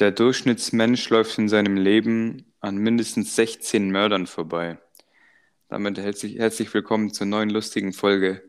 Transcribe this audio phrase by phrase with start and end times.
[0.00, 4.78] Der Durchschnittsmensch läuft in seinem Leben an mindestens 16 Mördern vorbei.
[5.68, 8.42] Damit herzlich, herzlich willkommen zur neuen lustigen Folge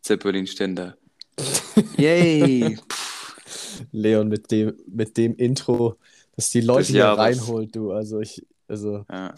[0.00, 0.98] Zeppelin Ständer.
[1.96, 2.76] Yay!
[3.92, 5.96] Leon mit dem, mit dem Intro,
[6.34, 7.92] das die Leute hier reinholt, du.
[7.92, 9.32] Also ich, also ja.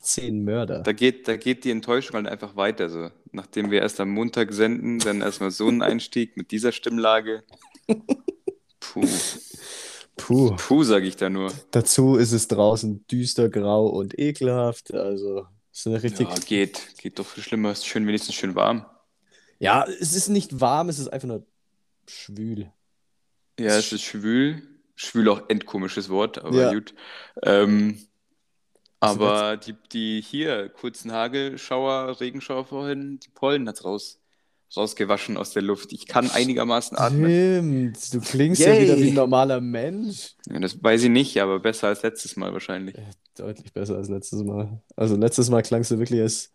[0.00, 0.80] zehn Mörder.
[0.80, 2.88] Da geht, da geht die Enttäuschung halt einfach weiter.
[2.88, 3.10] So.
[3.30, 7.44] Nachdem wir erst am Montag senden, dann erstmal so ein Einstieg mit dieser Stimmlage.
[8.80, 9.06] Puh.
[10.16, 10.56] Puh.
[10.56, 11.52] Puh, sage ich da nur.
[11.70, 14.92] Dazu ist es draußen düster, grau und ekelhaft.
[14.94, 16.28] Also, ist eine richtig.
[16.28, 16.96] Ja, geht.
[16.98, 17.72] Geht doch viel schlimmer.
[17.72, 18.86] Ist schön, wenigstens schön warm.
[19.58, 21.46] Ja, es ist nicht warm, es ist einfach nur
[22.08, 22.70] schwül.
[23.58, 24.62] Ja, es ist schwül.
[24.94, 26.72] Schwül auch endkomisches Wort, aber ja.
[26.72, 26.94] gut.
[27.42, 28.00] Ähm,
[28.98, 34.20] aber die, die hier kurzen Hagelschauer, Regenschauer vorhin, die Pollen hat raus
[34.74, 35.92] rausgewaschen aus der Luft.
[35.92, 37.94] Ich kann einigermaßen atmen.
[37.96, 38.74] Stimmt, du klingst Yay.
[38.74, 40.34] ja wieder wie ein normaler Mensch.
[40.50, 42.96] Ja, das weiß ich nicht, aber besser als letztes Mal wahrscheinlich.
[42.96, 43.04] Ja,
[43.36, 44.80] deutlich besser als letztes Mal.
[44.96, 46.50] Also letztes Mal klangst du wirklich als.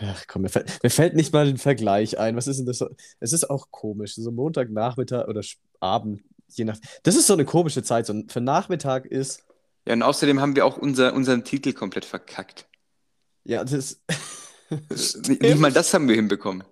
[0.00, 2.36] Ach komm, mir fällt, mir fällt nicht mal ein Vergleich ein.
[2.36, 2.84] Was ist denn das?
[3.20, 4.14] Es ist auch komisch.
[4.14, 5.42] So Montagnachmittag oder
[5.80, 6.78] Abend, je nach.
[7.02, 8.06] Das ist so eine komische Zeit.
[8.06, 9.44] So für Nachmittag ist.
[9.86, 12.68] Ja, und außerdem haben wir auch unser, unseren Titel komplett verkackt.
[13.44, 14.00] Ja, das.
[14.70, 16.64] Nicht mal das haben wir hinbekommen.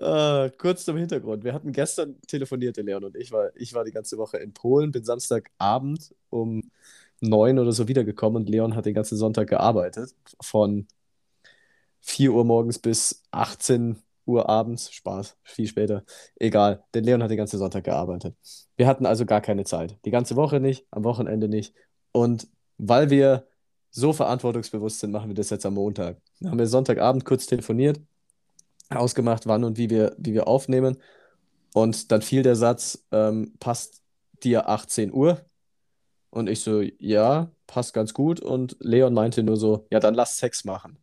[0.00, 1.44] Uh, kurz zum Hintergrund.
[1.44, 3.32] Wir hatten gestern telefoniert, der Leon und ich.
[3.32, 6.70] War, ich war die ganze Woche in Polen, bin Samstagabend um
[7.20, 10.14] neun oder so wiedergekommen und Leon hat den ganzen Sonntag gearbeitet.
[10.40, 10.86] Von
[12.00, 14.92] 4 Uhr morgens bis 18 Uhr abends.
[14.92, 16.04] Spaß, viel später.
[16.36, 18.34] Egal, denn Leon hat den ganzen Sonntag gearbeitet.
[18.76, 19.98] Wir hatten also gar keine Zeit.
[20.04, 21.74] Die ganze Woche nicht, am Wochenende nicht.
[22.12, 23.46] Und weil wir
[23.90, 26.18] so verantwortungsbewusst sind, machen wir das jetzt am Montag.
[26.40, 28.00] Dann haben wir Sonntagabend kurz telefoniert,
[28.88, 30.96] ausgemacht, wann und wie wir, wie wir aufnehmen.
[31.74, 34.02] Und dann fiel der Satz, ähm, passt
[34.42, 35.40] dir 18 Uhr?
[36.30, 38.40] Und ich so, ja, passt ganz gut.
[38.40, 40.98] Und Leon meinte nur so, ja, dann lass Sex machen.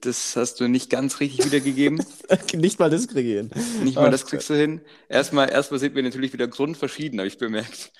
[0.00, 2.02] Das hast du nicht ganz richtig wiedergegeben.
[2.54, 3.50] nicht mal das kriege ich hin.
[3.84, 4.80] Nicht mal das kriegst du hin.
[5.08, 7.92] Erstmal, erstmal sind wir natürlich wieder grundverschieden, habe ich bemerkt.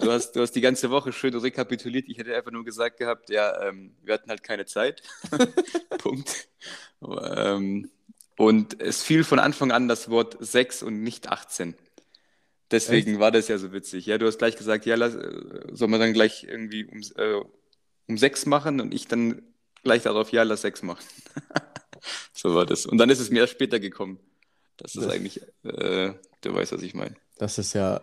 [0.00, 2.06] Du hast, du hast die ganze Woche schön rekapituliert.
[2.08, 5.02] Ich hätte einfach nur gesagt gehabt, ja, ähm, wir hatten halt keine Zeit.
[5.98, 6.48] Punkt.
[7.02, 7.90] Ähm,
[8.36, 11.74] und es fiel von Anfang an das Wort 6 und nicht 18.
[12.70, 13.20] Deswegen Echt?
[13.20, 14.06] war das ja so witzig.
[14.06, 15.16] Ja, du hast gleich gesagt, ja, lass,
[15.72, 17.40] soll man dann gleich irgendwie um, äh,
[18.08, 19.42] um 6 machen und ich dann
[19.82, 21.04] gleich darauf, ja, lass 6 machen.
[22.32, 22.86] so war das.
[22.86, 24.18] Und dann ist es mir erst später gekommen.
[24.76, 27.14] Das ist eigentlich, äh, du weißt, was ich meine.
[27.38, 28.02] Das ist ja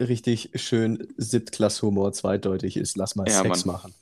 [0.00, 2.96] richtig schön Siebtklass-Humor zweideutig ist.
[2.96, 3.76] Lass mal ja, Sex Mann.
[3.76, 3.94] machen.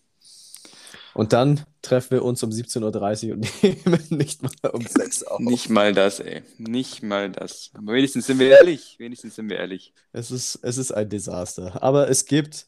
[1.14, 5.40] Und dann treffen wir uns um 17.30 Uhr und nehmen nicht mal um 6 auf.
[5.40, 6.42] Nicht mal das, ey.
[6.58, 7.70] Nicht mal das.
[7.74, 8.96] Aber wenigstens sind wir ehrlich.
[8.98, 9.92] Wenigstens sind wir ehrlich.
[10.12, 11.82] Es ist, es ist ein Desaster.
[11.82, 12.66] Aber es gibt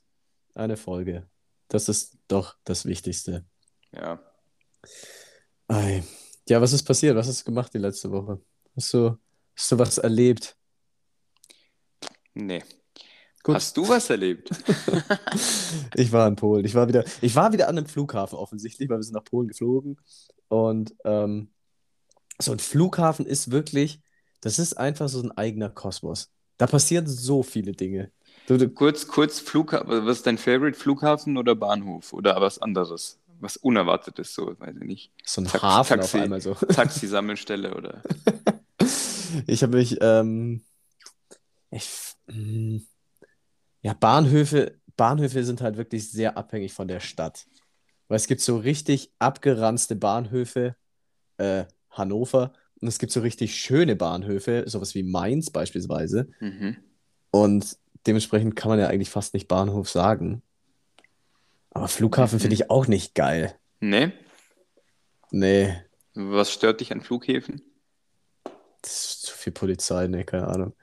[0.54, 1.26] eine Folge.
[1.68, 3.44] Das ist doch das Wichtigste.
[3.92, 4.20] Ja.
[5.68, 6.02] Ei.
[6.48, 7.16] Ja, was ist passiert?
[7.16, 8.40] Was hast du gemacht die letzte Woche?
[8.76, 9.16] Hast du,
[9.56, 10.56] hast du was erlebt?
[12.34, 12.62] Nee.
[13.44, 13.56] Gut.
[13.56, 14.48] Hast du was erlebt?
[15.94, 16.64] ich war in Polen.
[16.64, 19.48] Ich war wieder, ich war wieder an einem Flughafen offensichtlich, weil wir sind nach Polen
[19.48, 19.98] geflogen.
[20.48, 21.50] Und ähm,
[22.40, 24.00] so ein Flughafen ist wirklich,
[24.40, 26.32] das ist einfach so ein eigener Kosmos.
[26.56, 28.10] Da passieren so viele Dinge.
[28.46, 33.20] Du, du, kurz, kurz Flughafen, was ist dein Favorite Flughafen oder Bahnhof oder was anderes?
[33.40, 35.12] Was Unerwartetes, so, weiß ich nicht.
[35.22, 36.54] So ein Tax Hafen Taxi, auf einmal so.
[36.68, 38.02] Taxisammelstelle oder.
[39.46, 40.62] ich habe mich, ähm,
[41.70, 41.90] ich,
[42.26, 42.86] mh, hm,
[43.84, 47.46] ja, Bahnhöfe, Bahnhöfe sind halt wirklich sehr abhängig von der Stadt.
[48.08, 50.74] Weil es gibt so richtig abgeranzte Bahnhöfe,
[51.36, 56.28] äh, Hannover, und es gibt so richtig schöne Bahnhöfe, sowas wie Mainz beispielsweise.
[56.40, 56.76] Mhm.
[57.30, 60.42] Und dementsprechend kann man ja eigentlich fast nicht Bahnhof sagen.
[61.70, 62.40] Aber Flughafen mhm.
[62.40, 63.54] finde ich auch nicht geil.
[63.80, 64.12] Nee?
[65.30, 65.74] Nee.
[66.14, 67.60] Was stört dich an Flughäfen?
[68.80, 70.74] Das ist zu viel Polizei, ne, keine Ahnung.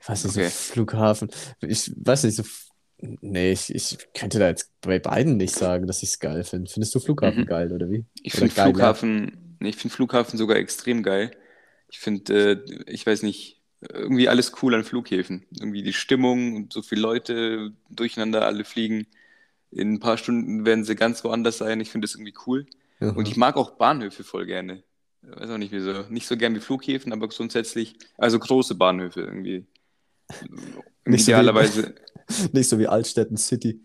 [0.00, 0.48] Ich weiß nicht, okay.
[0.48, 1.30] so Flughafen.
[1.60, 2.44] Ich weiß nicht, so.
[2.98, 6.70] Nee, ich, ich könnte da jetzt bei beiden nicht sagen, dass ich es geil finde.
[6.70, 7.46] Findest du Flughafen mhm.
[7.46, 8.04] geil oder wie?
[8.22, 11.30] Ich finde Flughafen, nee, ich finde Flughafen sogar extrem geil.
[11.90, 15.46] Ich finde, äh, ich weiß nicht, irgendwie alles cool an Flughäfen.
[15.58, 19.06] Irgendwie die Stimmung und so viele Leute durcheinander, alle fliegen.
[19.70, 21.80] In ein paar Stunden werden sie ganz woanders sein.
[21.80, 22.66] Ich finde das irgendwie cool.
[22.98, 23.16] Mhm.
[23.16, 24.82] Und ich mag auch Bahnhöfe voll gerne.
[25.22, 26.04] Ich weiß auch nicht wieso.
[26.10, 29.66] Nicht so gern wie Flughäfen, aber grundsätzlich, also große Bahnhöfe irgendwie.
[31.04, 31.94] Nicht Idealerweise.
[32.28, 33.80] So wie, nicht so wie Altstädten City.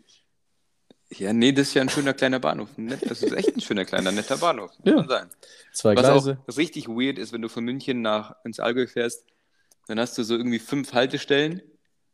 [1.12, 2.69] Ja, nee, das ist ja ein schöner kleiner Bahnhof.
[2.77, 4.71] Das ist echt ein schöner kleiner, netter Bahnhof.
[4.83, 5.07] Muss ja.
[5.07, 5.30] sein.
[5.71, 6.38] Zwei Gleise.
[6.45, 9.25] Was auch richtig weird ist, wenn du von München nach ins Allgäu fährst,
[9.88, 11.62] dann hast du so irgendwie fünf Haltestellen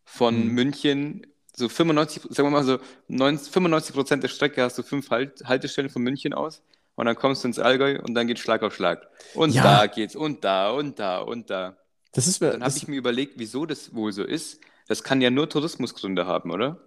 [0.04, 0.52] von Mhm.
[0.52, 5.10] München, so 95, sagen wir mal so 90, 95 Prozent der Strecke hast du fünf
[5.10, 6.62] halt, Haltestellen von München aus
[6.96, 9.08] und dann kommst du ins Allgäu und dann geht Schlag auf Schlag.
[9.36, 9.64] Und Ja.
[9.64, 11.78] da geht's und da und da und da.
[12.14, 12.52] Das ist mir.
[12.52, 14.60] Dann habe Das, ich mir überlegt, wieso das wohl so ist.
[14.88, 16.80] Das kann ja nur Tourismusgründe haben, oder?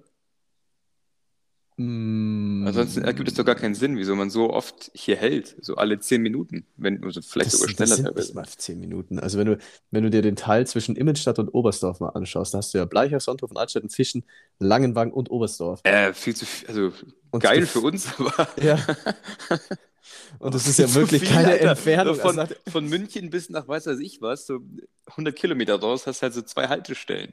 [1.76, 5.56] Mm, Ansonsten ergibt es doch gar keinen Sinn, wieso man so oft hier hält.
[5.60, 8.20] So alle zehn Minuten, wenn, also vielleicht das, sogar das schneller sind teilweise.
[8.20, 9.18] nicht mal zehn Minuten.
[9.18, 9.58] Also wenn du,
[9.90, 12.84] wenn du dir den Teil zwischen Immenstadt und Oberstdorf mal anschaust, da hast du ja
[12.84, 14.24] Bleicher, Sonthofen, Altstetten, Fischen,
[14.60, 15.80] Langenwagen und Oberstdorf.
[15.82, 16.92] Äh, viel zu viel, also
[17.30, 18.48] Und geil für uns, aber.
[18.62, 18.78] Ja.
[20.38, 21.70] Und das ist ja wirklich viel, keine Alter.
[21.70, 22.14] Entfernung.
[22.16, 24.60] Von, Also von München bis nach weiß weiß ich was, so
[25.06, 27.32] 100 Kilometer raus, hast halt so zwei Haltestellen.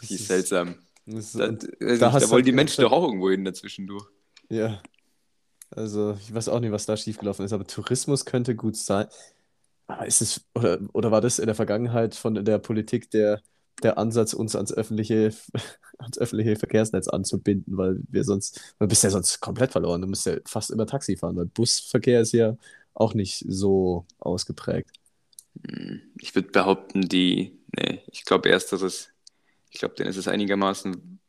[0.00, 0.76] Richtig ist- seltsam.
[1.06, 4.00] das- Da, weiß da da wollen die Menschen doch auch irgendwo hin dazwischen, du.
[4.48, 4.80] Ja.
[5.70, 9.06] Also, ich weiß auch nicht, was da schiefgelaufen ist, aber Tourismus könnte gut sein.
[9.86, 13.40] Aber ist es, oder, oder war das in der Vergangenheit von der Politik der,
[13.82, 15.32] der Ansatz, uns ans öffentliche,
[15.98, 20.02] ans öffentliche Verkehrsnetz anzubinden, weil wir sonst, man bist ja sonst komplett verloren.
[20.02, 22.56] Du musst ja fast immer Taxi fahren, weil Busverkehr ist ja
[22.94, 24.90] auch nicht so ausgeprägt.
[25.68, 29.10] Hm, Ich würde behaupten, die, nee, ich glaube ersteres,
[29.70, 31.20] ich glaube, dann ist es einigermaßen,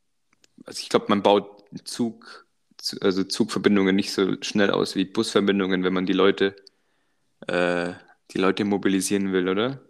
[0.66, 2.46] also ich glaube, man baut Zug,
[2.78, 6.56] zu- also Zugverbindungen nicht so schnell aus wie Busverbindungen, wenn man die Leute,
[7.48, 7.94] äh,
[8.32, 9.80] die Leute mobilisieren will, oder?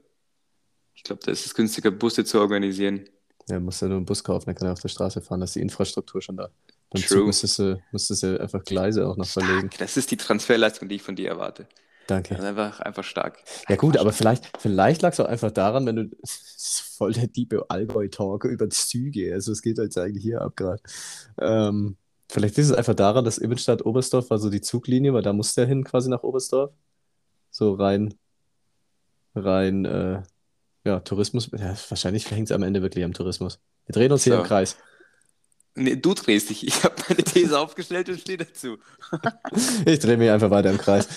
[1.04, 3.06] Ich glaube, da ist es günstiger, Busse zu organisieren.
[3.46, 5.44] Ja, musst ja nur einen Bus kaufen, dann kann er auf der Straße fahren, da
[5.44, 6.48] ist die Infrastruktur schon da.
[6.88, 7.18] Beim True.
[7.18, 9.68] Zug müsstest du, müsstest du einfach Gleise auch noch verlegen.
[9.78, 11.68] Das ist die Transferleistung, die ich von dir erwarte.
[12.06, 12.36] Danke.
[12.36, 13.44] Also einfach, einfach stark.
[13.68, 17.12] Ja gut, aber vielleicht, vielleicht lag es auch einfach daran, wenn du das ist voll
[17.12, 19.34] der Diepe Allgäu-Talk über Züge.
[19.34, 20.82] Also es geht jetzt eigentlich hier ab gerade.
[21.38, 21.98] Ähm,
[22.30, 25.60] vielleicht ist es einfach daran, dass Immenstadt Oberstdorf war so die Zuglinie, weil da musste
[25.62, 26.72] er hin quasi nach Oberstdorf.
[27.50, 28.14] So rein,
[29.34, 30.22] rein, äh,
[30.84, 31.50] ja, Tourismus.
[31.52, 33.60] Ja, wahrscheinlich hängt es am Ende wirklich am Tourismus.
[33.86, 34.38] Wir drehen uns hier So.
[34.40, 34.76] im Kreis.
[35.76, 36.66] Nee, du drehst dich.
[36.66, 38.78] Ich habe meine These aufgestellt und stehe dazu.
[39.86, 41.08] Ich drehe mich einfach weiter im Kreis.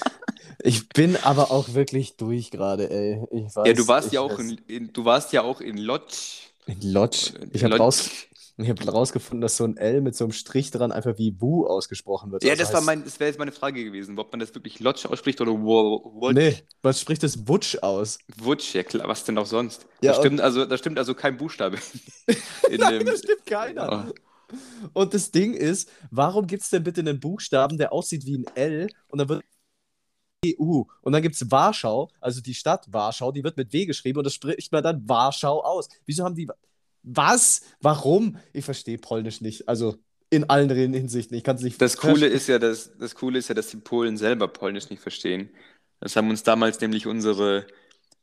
[0.63, 3.23] Ich bin aber auch wirklich durch gerade, ey.
[3.31, 4.39] Ich weiß, Ja, du warst ja auch weiß.
[4.39, 6.41] in, in, du warst ja auch in Lodz.
[6.65, 7.29] In Lodz.
[7.39, 8.09] In Ich habe raus,
[8.57, 11.67] ich hab rausgefunden, dass so ein L mit so einem Strich dran einfach wie Wu
[11.67, 12.43] ausgesprochen wird.
[12.43, 14.79] Ja, Also das war mein, das wäre jetzt meine Frage gewesen, ob man das wirklich
[14.79, 16.33] Lodz ausspricht oder Wodz.
[16.33, 18.17] Nee, man spricht das Wutsch aus.
[18.37, 19.85] Wutsch, ja klar, was denn auch sonst?
[20.01, 21.77] Ja, da, stimmt also, da stimmt also kein Buchstabe.
[22.69, 24.07] In Nein, da stimmt keiner.
[24.07, 24.13] Oh.
[24.93, 28.45] Und das Ding ist, warum gibt es denn bitte einen Buchstaben, der aussieht wie ein
[28.55, 29.43] L und dann wird
[30.45, 34.19] EU und dann gibt es Warschau, also die Stadt Warschau, die wird mit W geschrieben
[34.19, 35.89] und das spricht man dann Warschau aus.
[36.05, 36.47] Wieso haben die.
[37.03, 37.61] Was?
[37.81, 38.37] Warum?
[38.53, 39.67] Ich verstehe Polnisch nicht.
[39.69, 39.95] Also
[40.29, 41.37] in allen Hinsichten.
[41.37, 43.77] Ich kann es nicht Das Coole ist ja, dass, das Coole ist ja, dass die
[43.77, 45.49] Polen selber Polnisch nicht verstehen.
[45.99, 47.65] Das haben uns damals nämlich unsere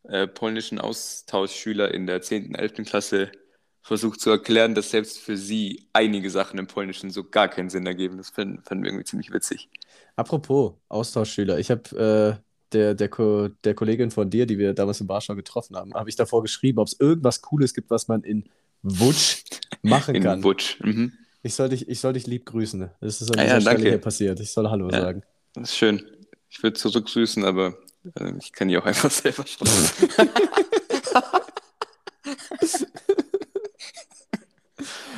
[0.05, 2.85] äh, polnischen Austauschschüler in der 10., 11.
[2.85, 3.33] Klasse
[3.81, 7.87] versucht zu erklären, dass selbst für sie einige Sachen im Polnischen so gar keinen Sinn
[7.87, 8.17] ergeben.
[8.17, 9.69] Das fanden, fanden wir irgendwie ziemlich witzig.
[10.17, 12.43] Apropos Austauschschüler, ich habe äh,
[12.73, 16.09] der, der, Ko der Kollegin von dir, die wir damals in Warschau getroffen haben, habe
[16.09, 18.49] ich davor geschrieben, ob es irgendwas Cooles gibt, was man in
[18.87, 19.43] Wutsch
[19.83, 20.45] machen In kann.
[20.45, 20.79] Wutsch.
[20.81, 21.13] Mhm.
[21.43, 22.91] Ich soll dich, ich soll dich lieb grüßen.
[23.01, 23.89] Das ist an Ah dieser ja, Stelle danke.
[23.91, 24.41] hier passiert.
[24.41, 25.01] Ich soll Hallo Ja.
[25.01, 25.23] sagen.
[25.55, 26.03] Das ist schön.
[26.51, 27.77] Ich würde zurückgrüßen, aber
[28.19, 30.31] äh, ich kann die auch einfach selber schreiben.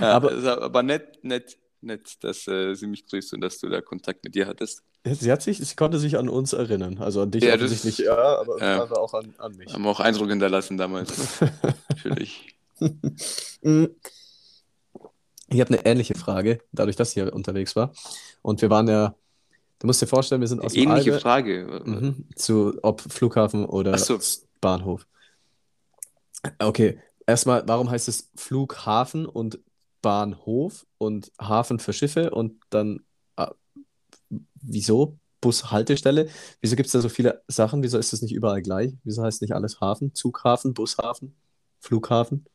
[0.01, 3.81] ja, Aber- aber, nett, nett, nett, dass äh, sie mich grüßt und dass du da
[3.81, 4.83] Kontakt mit dir hattest.
[5.05, 6.99] Sie hat sich, sie konnte sich an uns erinnern.
[6.99, 8.83] Also an dich Ja, das- offensichtlich, ja, aber, ja.
[8.83, 9.73] aber auch an, an mich.
[9.73, 11.12] Haben wir auch Eindruck hinterlassen damals.
[11.88, 12.49] Natürlich.
[13.62, 13.87] Mm.
[15.49, 17.92] Ich habe eine ähnliche Frage, dadurch, dass ich hier unterwegs war.
[18.42, 19.14] Und wir waren ja,
[19.78, 21.83] du musst dir vorstellen, wir sind aus dem Ähnliche Allgäu- Frage.
[21.85, 22.28] Mhm.
[22.35, 24.18] Zu ob Flughafen oder so.
[24.61, 25.06] Bahnhof.
[26.59, 29.61] Okay, erstmal, warum heißt es Flughafen und
[30.02, 33.00] Bahnhof und Hafen für Schiffe und dann
[33.37, 33.52] ah,
[34.61, 36.28] wieso Bushaltestelle?
[36.61, 37.83] Wieso gibt es da so viele Sachen?
[37.83, 38.95] Wieso ist das nicht überall gleich?
[39.04, 40.14] Wieso heißt nicht alles Hafen?
[40.14, 41.37] Zughafen, Bushafen,
[41.80, 42.47] Flughafen?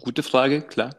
[0.00, 0.96] Gute Frage, klar,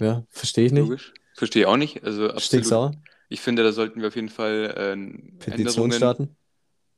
[0.00, 0.82] Ja, verstehe ich nicht.
[0.82, 1.12] logisch.
[1.34, 2.02] Verstehe auch nicht.
[2.04, 2.42] Also absolut.
[2.42, 2.92] Stinksauer.
[3.28, 6.36] Ich finde, da sollten wir auf jeden Fall äh, Petition starten.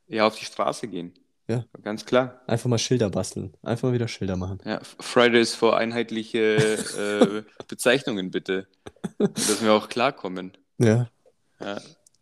[0.06, 1.12] ja, auf die Straße gehen.
[1.48, 1.64] Ja.
[1.82, 2.40] Ganz klar.
[2.46, 3.52] Einfach mal Schilder basteln.
[3.62, 4.60] Einfach mal wieder Schilder machen.
[4.64, 8.68] Ja, Fridays for einheitliche äh, Bezeichnungen bitte.
[9.18, 10.52] Dass wir auch klarkommen.
[10.78, 11.10] Ja.
[11.60, 11.80] Ja.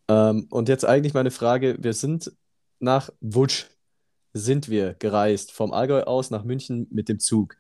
[0.08, 2.32] Ähm, und jetzt eigentlich meine Frage: Wir sind
[2.80, 3.66] nach Wutsch,
[4.32, 7.56] sind wir gereist vom Allgäu aus nach München mit dem Zug.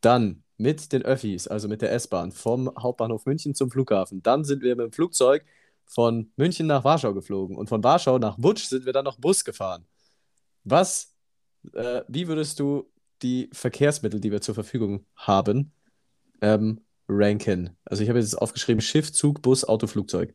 [0.00, 4.22] Dann mit den Öffis, also mit der S-Bahn, vom Hauptbahnhof München zum Flughafen.
[4.22, 5.44] Dann sind wir mit dem Flugzeug
[5.86, 7.56] von München nach Warschau geflogen.
[7.56, 9.86] Und von Warschau nach Wutsch sind wir dann noch Bus gefahren.
[10.64, 11.14] Was,
[11.72, 12.90] äh, wie würdest du
[13.22, 15.72] die Verkehrsmittel, die wir zur Verfügung haben,
[16.40, 17.76] ähm, ranken.
[17.84, 20.34] Also ich habe jetzt aufgeschrieben: Schiff, Zug, Bus, Auto, Flugzeug.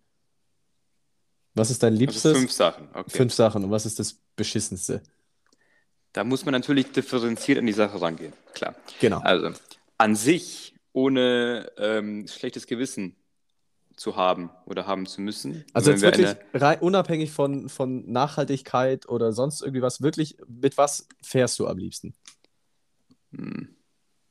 [1.54, 2.38] Was ist dein Also liebstes?
[2.38, 3.10] fünf Sachen, okay.
[3.10, 3.64] Fünf Sachen.
[3.64, 5.04] Und was ist das beschissenste?
[6.12, 8.76] Da muss man natürlich differenziert an die Sache rangehen, klar.
[9.00, 9.20] Genau.
[9.20, 9.52] Also,
[9.98, 13.16] an sich, ohne ähm, schlechtes Gewissen
[13.96, 15.66] zu haben oder haben zu müssen.
[15.74, 20.78] Also jetzt wir wirklich rein, unabhängig von, von Nachhaltigkeit oder sonst irgendwie was, wirklich, mit
[20.78, 22.16] was fährst du am liebsten?
[23.36, 23.76] Hm.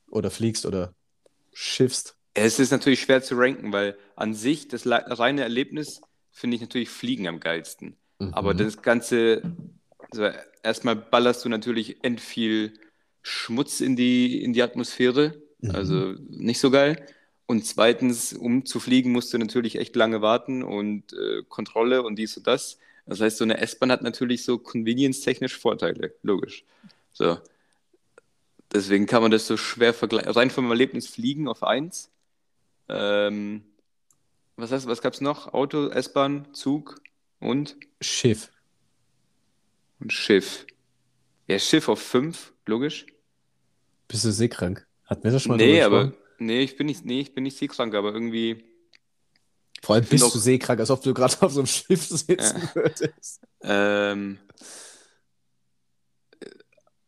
[0.09, 0.93] Oder fliegst oder
[1.53, 2.17] schiffst?
[2.33, 6.01] Es ist natürlich schwer zu ranken, weil an sich das reine Erlebnis
[6.31, 7.95] finde ich natürlich Fliegen am geilsten.
[8.31, 8.57] Aber Mhm.
[8.57, 9.43] das Ganze,
[10.11, 10.29] also
[10.63, 12.73] erstmal ballerst du natürlich end viel
[13.21, 15.71] Schmutz in die, in die Atmosphäre, Mhm.
[15.71, 17.05] also nicht so geil.
[17.45, 22.17] Und zweitens, um zu fliegen, musst du natürlich echt lange warten und äh, Kontrolle und
[22.17, 22.77] dies und das.
[23.05, 26.63] Das heißt, so eine S-Bahn hat natürlich so convenience-technisch Vorteile, logisch.
[27.11, 27.37] So.
[28.71, 30.31] Deswegen kann man das so schwer vergleichen.
[30.31, 32.09] Rein vom Erlebnis Fliegen auf eins.
[32.89, 33.63] Ähm,
[34.55, 35.53] was heißt, was gab's noch?
[35.53, 37.01] Auto, S-Bahn, Zug
[37.39, 38.51] und, Schiff.
[39.99, 40.65] und Schiff.
[41.47, 43.05] Ja, Schiff auf fünf, logisch.
[44.07, 44.87] Bist du seekrank?
[45.05, 47.57] Hatten wir das schon mal Nee, aber nee, ich bin nicht, nee, ich bin nicht
[47.57, 48.63] seekrank, aber irgendwie.
[49.81, 52.69] Vor allem bist auch- du seekrank, als ob du gerade auf so einem Schiff sitzen
[52.73, 53.41] würdest.
[53.61, 54.39] Ähm,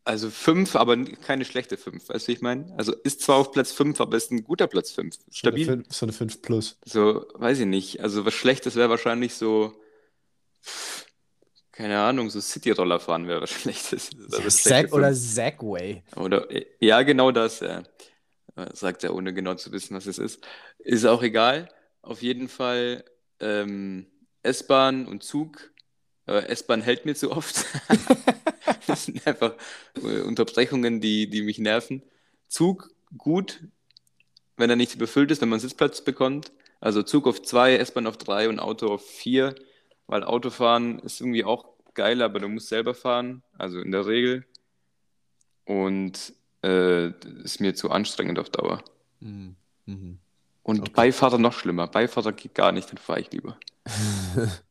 [0.04, 2.72] also fünf, aber keine schlechte fünf, weißt du, wie ich meine?
[2.78, 5.16] Also ist zwar auf Platz fünf, aber ist ein guter Platz fünf.
[5.16, 5.66] So eine Stabil.
[5.66, 6.78] 5, so eine 5 plus.
[6.86, 8.02] So, weiß ich nicht.
[8.02, 9.74] Also was Schlechtes wäre wahrscheinlich so,
[11.76, 14.10] keine Ahnung, so City-Roller fahren wäre was Schlechtes.
[14.30, 15.14] Das Sag schlechte oder.
[15.14, 16.04] Segway.
[16.16, 16.48] Oder,
[16.80, 17.84] ja, genau das, ja.
[18.72, 20.48] Sagt er, ohne genau zu wissen, was es ist.
[20.80, 21.68] Ist auch egal.
[22.02, 23.04] Auf jeden Fall
[23.42, 24.08] ähm,
[24.44, 25.72] S-Bahn und Zug.
[26.28, 27.66] Äh, S-Bahn hält mir zu oft.
[28.88, 29.56] Das sind einfach
[29.96, 32.04] äh, Unterbrechungen, die, die mich nerven.
[32.48, 33.64] Zug gut,
[34.58, 36.52] wenn er nicht überfüllt ist, wenn man Sitzplatz bekommt.
[36.80, 39.56] Also Zug auf zwei, S-Bahn auf drei und Auto auf vier.
[40.08, 43.42] Weil Autofahren ist irgendwie auch geil, aber du musst selber fahren.
[43.58, 44.46] Also in der Regel.
[45.66, 46.34] Und
[46.64, 47.10] äh,
[47.44, 48.84] ist mir zu anstrengend auf Dauer.
[49.20, 49.56] Mhm.
[49.86, 50.20] Mhm.
[50.64, 50.92] Und Okay.
[50.96, 51.88] Beifahrer noch schlimmer.
[51.88, 53.58] Beifahrer geht gar nicht, dann fahre ich lieber.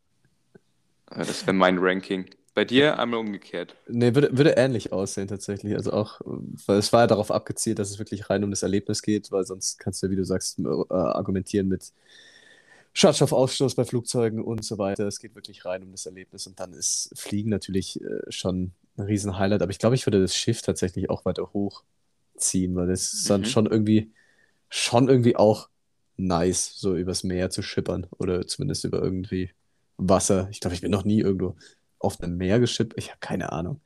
[1.11, 2.29] Äh, Das wäre mein Ranking.
[2.55, 3.75] Bei dir einmal umgekehrt.
[3.89, 5.75] Nee, würde, würde ähnlich aussehen tatsächlich.
[5.75, 9.03] Also auch, weil es war ja darauf abgezielt, dass es wirklich rein um das Erlebnis
[9.03, 10.65] geht, weil sonst kannst du, wie du sagst, äh,
[10.95, 11.93] argumentieren mit
[12.95, 15.07] Schadstoffausstoß bei Flugzeugen und so weiter.
[15.07, 19.03] Es geht wirklich rein um das Erlebnis und dann ist Fliegen natürlich äh, schon ein
[19.05, 19.63] riesen Highlight.
[19.63, 23.43] Aber ich glaube, ich würde das Schiff tatsächlich auch weiter hochziehen, weil es ist dann
[23.43, 23.47] Mhm.
[23.47, 24.13] schon irgendwie,
[24.71, 25.69] schon irgendwie auch
[26.17, 29.51] nice, so übers Meer zu schippern oder zumindest über irgendwie
[29.97, 30.49] Wasser.
[30.51, 31.57] Ich glaube, ich bin noch nie irgendwo
[31.99, 32.99] auf einem Meer geschippert.
[32.99, 33.81] Ich habe keine Ahnung.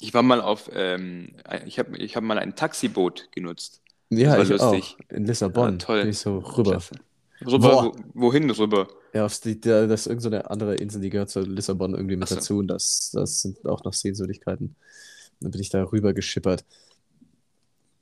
[0.00, 1.36] Ich war mal auf, ähm,
[1.66, 3.82] ich habe ich hab mal ein Taxiboot genutzt.
[4.08, 4.96] Ja, ich lustig.
[4.98, 5.14] auch.
[5.14, 6.00] In Lissabon Ja, toll.
[6.02, 6.70] bin ich so rüber.
[6.72, 6.94] Klasse.
[7.46, 8.88] Rüber, wo, wohin rüber?
[9.14, 12.28] Ja, aufs, die, da, das ist irgendeine andere Insel, die gehört zu Lissabon irgendwie mit
[12.28, 12.34] so.
[12.36, 14.76] dazu und das, das sind auch noch Sehenswürdigkeiten.
[15.40, 16.64] Dann bin ich da rüber geschippert.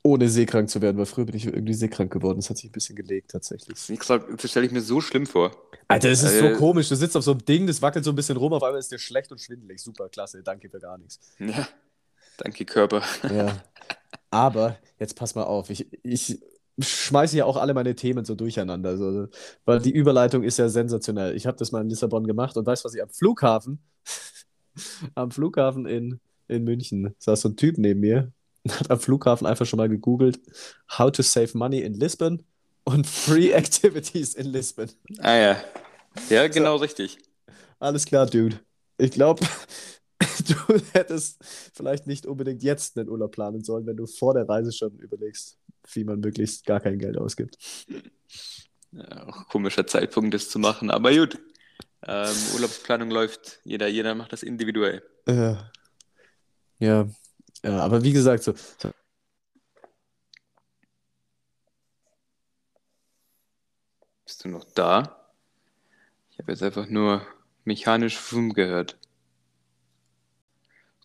[0.01, 2.37] Ohne seekrank zu werden, weil früher bin ich irgendwie seekrank geworden.
[2.39, 3.75] Das hat sich ein bisschen gelegt tatsächlich.
[3.77, 5.51] Ist nicht- das stelle ich mir so schlimm vor.
[5.89, 6.87] Alter, das ist Äh, so komisch.
[6.89, 8.91] Du sitzt auf so einem Ding, das wackelt so ein bisschen rum, auf einmal ist
[8.91, 9.79] dir schlecht und schwindelig.
[9.81, 11.19] Super, klasse, danke für gar nichts.
[11.39, 11.67] Ja,
[12.37, 13.03] danke Körper.
[13.23, 13.61] Ja.
[14.31, 16.39] Aber jetzt pass mal auf, ich, ich
[16.79, 19.27] schmeiße ja auch alle meine Themen so durcheinander, also,
[19.65, 21.35] weil die Überleitung ist ja sensationell.
[21.35, 23.79] Ich habe das mal in Lissabon gemacht und weißt du, was ich am Flughafen,
[25.15, 28.31] am Flughafen in, in München, saß so ein Typ neben mir
[28.63, 30.39] und hat am Flughafen einfach schon mal gegoogelt,
[30.97, 32.43] how to save money in Lisbon
[32.83, 34.89] und free activities in Lisbon.
[35.19, 35.63] Ah ja.
[36.29, 37.17] Ja, genau richtig.
[37.79, 38.59] Alles klar, Dude.
[38.97, 39.45] Ich glaube,
[40.47, 40.55] du
[40.93, 41.37] hättest
[41.73, 45.57] vielleicht nicht unbedingt jetzt einen Urlaub planen sollen, wenn du vor der Reise schon überlegst,
[45.95, 47.57] wie man möglichst gar kein Geld ausgibt.
[48.91, 50.89] Ja, auch komischer Zeitpunkt, das zu machen.
[50.89, 51.39] Aber gut.
[52.07, 53.59] Ähm, Urlaubsplanung läuft.
[53.63, 55.03] Jeder, jeder macht das individuell.
[55.25, 55.55] Äh,
[56.79, 57.09] ja,
[57.63, 58.91] ja, aber wie gesagt, so, so
[64.25, 65.25] Bist du noch da?
[66.29, 67.25] Ich habe jetzt einfach nur
[67.65, 68.97] mechanisch Fum gehört.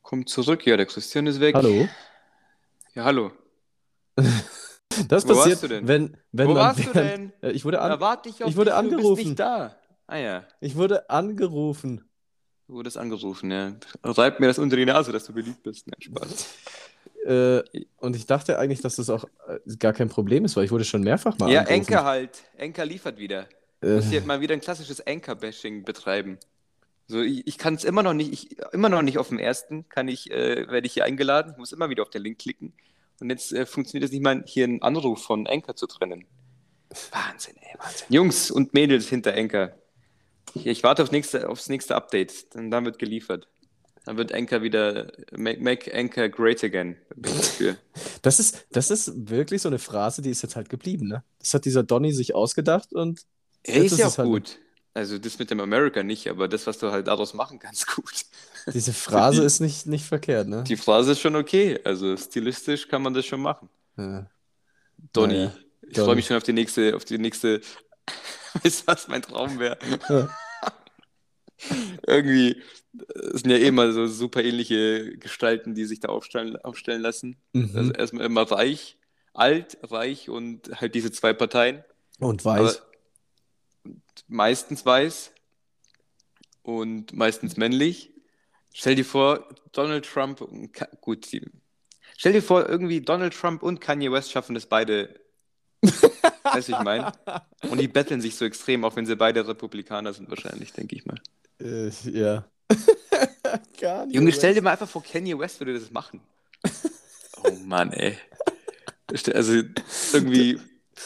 [0.03, 1.55] Komm zurück, ja, der Christian ist weg.
[1.55, 1.89] hallo.
[2.95, 3.33] Ja, hallo.
[5.09, 5.89] Das Wo passiert, warst du denn?
[5.89, 7.51] wenn, wenn Wo man warst du während- denn?
[7.51, 9.25] Äh, Ich wurde, Da an, warte ich ich wurde dich, du bist angerufen.
[9.25, 9.77] nicht da.
[10.07, 12.05] Ah ja, ich wurde angerufen.
[12.69, 13.75] du wurdest angerufen, ja.
[14.03, 15.87] Reib mir das unter die Nase, dass du beliebt bist.
[15.87, 16.47] Nein, Spaß.
[17.27, 17.63] Äh,
[17.97, 20.85] und ich dachte eigentlich, dass das auch äh, gar kein Problem ist, weil ich wurde
[20.85, 21.81] schon mehrfach mal Ja, angerufen.
[21.81, 22.43] Enker halt.
[22.59, 23.47] Enker liefert wieder.
[23.81, 26.37] Äh, Muss hier mal wieder ein klassisches Enker-Bashing betreiben.
[27.07, 29.89] So, ich, ich kann es immer noch nicht, ich, immer noch nicht auf dem ersten,
[29.89, 32.75] kann ich, äh, werde ich hier eingeladen, ich muss immer wieder auf den Link klicken.
[33.21, 36.27] Und jetzt äh, funktioniert es nicht mal, hier einen Anruf von Anchor zu trennen.
[37.11, 38.07] Wahnsinn, ey, Wahnsinn.
[38.09, 39.71] Jungs und Mädels hinter Anchor.
[40.55, 43.49] Ich, ich warte aufs nächste, aufs nächste Update, dann, dann wird geliefert.
[44.05, 46.97] Dann wird Anchor wieder, make, make Anchor great again.
[48.23, 51.25] Das ist, das ist wirklich so eine Phrase, die ist jetzt halt geblieben, ne?
[51.39, 53.21] Das hat dieser Donny sich ausgedacht und
[53.67, 54.59] jetzt ist ja auch halt- gut.
[54.95, 58.25] Also das mit dem America nicht, aber das, was du halt daraus machen kannst, gut.
[58.73, 60.65] Diese Phrase Die- ist nicht, nicht verkehrt, ne?
[60.65, 61.79] Die Phrase ist schon okay.
[61.85, 63.69] Also stilistisch kann man das schon machen.
[63.97, 64.27] Ja.
[65.13, 65.55] Donny, Naja,
[65.89, 67.61] ich freue mich schon auf die nächste, auf die nächste.
[68.63, 69.79] Weißt du, was mein Traum wäre?
[70.09, 70.29] Ja.
[72.07, 72.63] Irgendwie
[73.33, 77.37] es sind ja eh immer so super ähnliche Gestalten, die sich da aufstellen, aufstellen lassen.
[77.53, 77.73] Mhm.
[77.75, 78.97] Also erstmal immer reich,
[79.33, 81.83] alt, reich und halt diese zwei Parteien.
[82.21, 82.83] und Aber weiß.
[84.29, 85.33] meistens weiß
[86.63, 88.13] und meistens männlich.
[88.77, 91.47] Stell dir vor, Donald Trump und Ka gut, die,
[92.19, 95.21] stell dir vor, irgendwie Donald Trump und Kanye West schaffen es beide.
[95.81, 97.13] weißt du, ich meine?
[97.71, 101.07] Und die betteln sich so extrem, auch wenn sie beide Republikaner sind, wahrscheinlich, denke ich
[101.07, 101.21] mal.
[101.61, 102.45] Äh, ja.
[103.81, 104.17] Gar nicht.
[104.17, 106.21] Junge, stell dir mal einfach vor, Kanye West würde das machen.
[107.47, 108.17] Oh Mann, ey.
[109.35, 109.63] Also
[110.15, 110.59] irgendwie,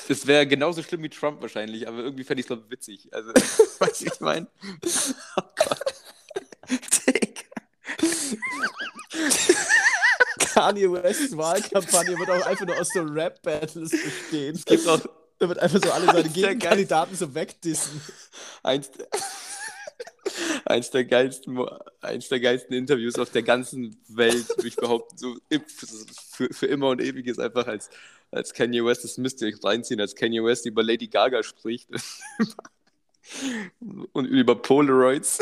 [0.07, 3.09] das wäre genauso schlimm wie Trump wahrscheinlich, aber irgendwie fände ich es glaube witzig.
[3.13, 3.31] Also,
[3.81, 4.47] weißt du, ich meine?
[5.37, 5.95] Oh Gott.
[10.55, 14.55] Kanye Wests Wahlkampagne wird auch einfach nur aus so Rap-Battles bestehen.
[14.57, 15.01] Es gibt auch-
[15.39, 18.01] Da wird einfach so alle seine Gegenkandidaten so wegdissen.
[18.63, 19.09] Eins, der-
[20.65, 21.59] eins, der geilsten,
[22.01, 25.37] eins der geilsten Interviews auf der ganzen Welt, würde ich behaupten, so
[26.33, 27.89] für, für immer und ewig ist einfach als,
[28.31, 31.89] als Kanye West, das müsst ihr euch reinziehen, als Kanye West über Lady Gaga spricht
[34.13, 35.39] und über Polaroids.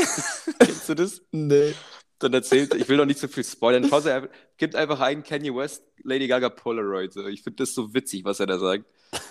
[0.59, 1.21] Kennst du das?
[1.33, 1.75] Nee.
[2.19, 5.55] Dann erzählt, ich will doch nicht so viel spoilern, Schaut einfach, gibt einfach ein Kanye
[5.55, 7.13] West, Lady Gaga Polaroid.
[7.13, 8.85] So, Ich finde das so witzig, was er da sagt.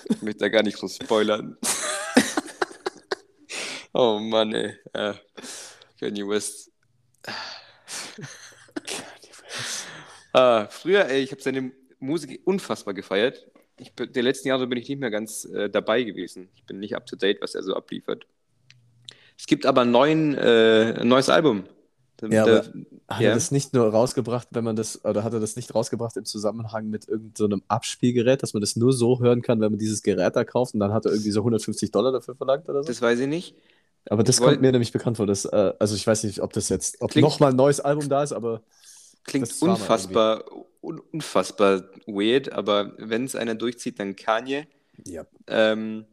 [0.10, 1.58] Ich möchte da gar nicht so spoilern.
[3.94, 4.76] oh Mann, ey.
[4.96, 5.16] Ja.
[6.00, 6.72] Kanye West.
[10.34, 13.48] Ah, früher, ey, ich habe seine Musik unfassbar gefeiert.
[13.80, 16.50] Ich, bin- die letzten Jahre bin ich nicht mehr ganz äh, dabei gewesen.
[16.56, 18.28] Ich bin nicht up to date, was er so abliefert.
[19.38, 21.64] Es gibt aber einen neuen, äh, ein neues Album.
[22.18, 22.68] Da- Ja, da- aber
[23.08, 23.30] Hat Ja.
[23.30, 26.26] er das nicht nur rausgebracht, wenn man das, oder hat er das nicht rausgebracht im
[26.26, 30.02] Zusammenhang mit irgendeinem so Abspielgerät, dass man das nur so hören kann, wenn man dieses
[30.02, 32.88] Gerät da kauft und dann hat er irgendwie so 150 Dollar dafür verlangt oder so?
[32.88, 33.56] das weiß ich nicht.
[34.10, 35.26] aber das ich wollt- kommt mir nämlich bekannt vor.
[35.28, 38.08] Das, äh, also ich weiß nicht, ob das jetzt, ob Klingt- nochmal ein neues Album
[38.10, 38.62] da ist, aber
[39.24, 40.44] Klingt unfassbar,
[40.82, 44.68] un unfassbar weird, aber wenn es einer durchzieht, dann Kanye.
[45.06, 45.26] ja.
[45.48, 46.06] Ähm,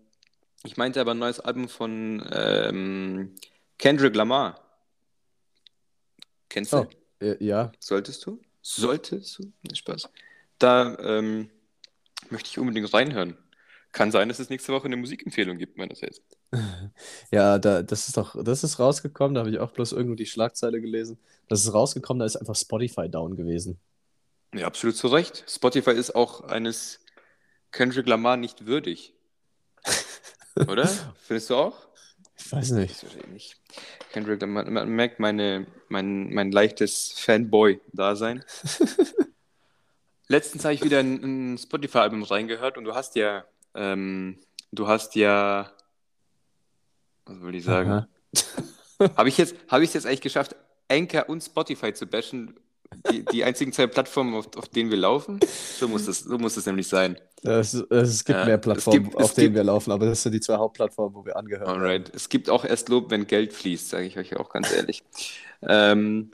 [0.65, 3.35] ich meinte aber ein neues Album von ähm,
[3.79, 4.57] Kendrick Lamar.
[6.53, 6.81] Kennst du?
[6.81, 6.87] Oh,
[7.25, 7.73] äh, ja.
[7.79, 8.39] Solltest du?
[8.61, 9.51] Solltest du?
[9.63, 10.11] Nee, Spaß.
[10.59, 11.49] Da ähm,
[12.29, 13.39] möchte ich unbedingt reinhören.
[13.91, 16.21] Kann sein, dass es nächste Woche eine Musikempfehlung gibt, meinerseits.
[17.31, 20.27] Ja, da, das ist doch, das ist rausgekommen, da habe ich auch bloß irgendwo die
[20.27, 21.19] Schlagzeile gelesen.
[21.49, 23.81] Das ist rausgekommen, da ist einfach Spotify down gewesen.
[24.55, 25.45] Ja, absolut zu Recht.
[25.49, 27.01] Spotify ist auch eines
[27.71, 29.15] Kendrick Lamar nicht würdig.
[30.69, 30.87] Oder?
[31.23, 31.89] Findest du auch?
[32.45, 33.57] Ich weiß nicht.
[34.13, 38.45] Kendrick Lamar, man merkt meine, mein, mein leichtes Fanboy-Dasein.
[40.29, 44.39] Letztens habe ich wieder ein, ein Spotify-Album reingehört und du hast ja, ähm,
[44.71, 45.73] du hast ja,
[47.25, 48.07] was will ich sagen?
[49.17, 50.55] Habe ich jetzt, habe ich es jetzt eigentlich geschafft,
[50.89, 52.55] Anchor und Spotify zu bashen?
[53.11, 55.41] Die, die einzigen zwei Plattformen, auf, auf denen wir laufen?
[55.79, 57.19] So muss das, so muss das nämlich sein.
[57.45, 60.33] Es, es gibt Ja, mehr Plattformen, gibt- auf denen gibt- wir laufen, aber das sind
[60.33, 61.83] die zwei Hauptplattformen, wo wir angehört werden.
[61.83, 62.13] Alright.
[62.15, 65.03] Es gibt auch erst Lob, wenn Geld fließt, sage ich euch auch ganz ehrlich.
[65.63, 66.31] ähm,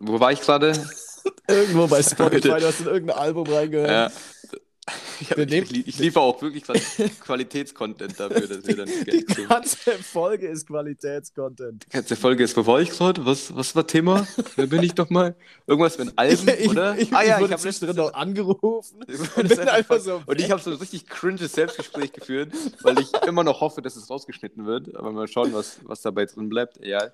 [0.00, 0.72] wo war ich gerade?
[1.48, 4.12] Irgendwo bei Spotify, du hast in irgendein Album reingehört.
[4.12, 4.58] Ja.
[5.34, 6.64] Wir ich, ich, ich liefere auch wirklich
[7.20, 11.86] Qualitätscontent dafür, dass wir dann Die ganze Folge ist Qualitätscontent.
[11.86, 13.24] Die ganze Folge ist, wo war ich gerade?
[13.24, 14.26] Was, was war Thema?
[14.56, 15.34] Wer bin ich doch mal?
[15.66, 16.96] Irgendwas mit Alben, ich, oder?
[16.98, 19.04] Ich, ah ja, ich habe zwischendrin noch angerufen.
[19.06, 23.12] Ich und einfach so Und ich habe so ein richtig cringes Selbstgespräch geführt, weil ich
[23.26, 24.94] immer noch hoffe, dass es rausgeschnitten wird.
[24.96, 26.84] Aber mal schauen, was, was dabei drin bleibt.
[26.84, 27.10] Ja.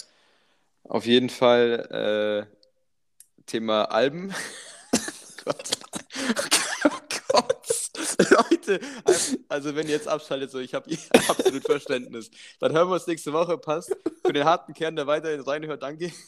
[0.84, 2.54] Auf jeden Fall äh,
[3.46, 4.34] Thema Alben.
[5.44, 5.70] Gott.
[6.34, 6.92] Gott.
[8.66, 8.80] Leute,
[9.48, 10.90] also wenn ihr jetzt abschaltet, so, ich habe
[11.28, 12.30] absolut Verständnis.
[12.60, 13.58] Dann hören wir uns nächste Woche.
[13.58, 13.94] Passt.
[14.24, 16.12] Für den harten Kern, der weiterhin reinhört, danke.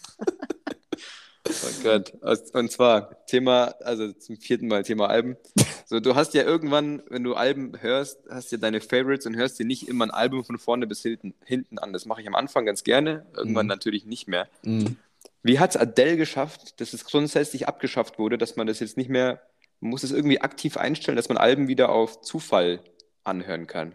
[1.48, 2.12] Oh Gott.
[2.54, 5.36] Und zwar Thema, also zum vierten Mal Thema Alben.
[5.84, 9.56] So, du hast ja irgendwann, wenn du Alben hörst, hast du deine Favorites und hörst
[9.60, 11.92] dir nicht immer ein Album von vorne bis hinten, hinten an.
[11.92, 13.70] Das mache ich am Anfang ganz gerne, irgendwann Mhm.
[13.70, 14.48] natürlich nicht mehr.
[14.64, 14.96] Mhm.
[15.44, 19.08] Wie hat es Adele geschafft, dass es grundsätzlich abgeschafft wurde, dass man das jetzt nicht
[19.08, 19.40] mehr,
[19.80, 22.80] man muss es irgendwie aktiv einstellen, dass man Alben wieder auf Zufall
[23.24, 23.94] anhören kann?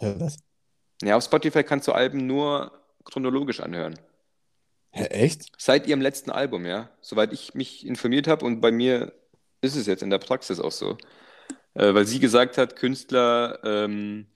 [0.00, 0.38] Ja, was?
[1.02, 2.72] Ja, auf Spotify kannst du Alben nur
[3.04, 3.98] chronologisch anhören.
[4.90, 5.52] Hä, echt?
[5.58, 6.90] Seit ihrem letzten Album, ja.
[7.00, 9.12] Soweit ich mich informiert habe und bei mir
[9.60, 10.96] ist es jetzt in der Praxis auch so.
[11.74, 14.26] Äh, weil sie gesagt hat, Künstler, ähm,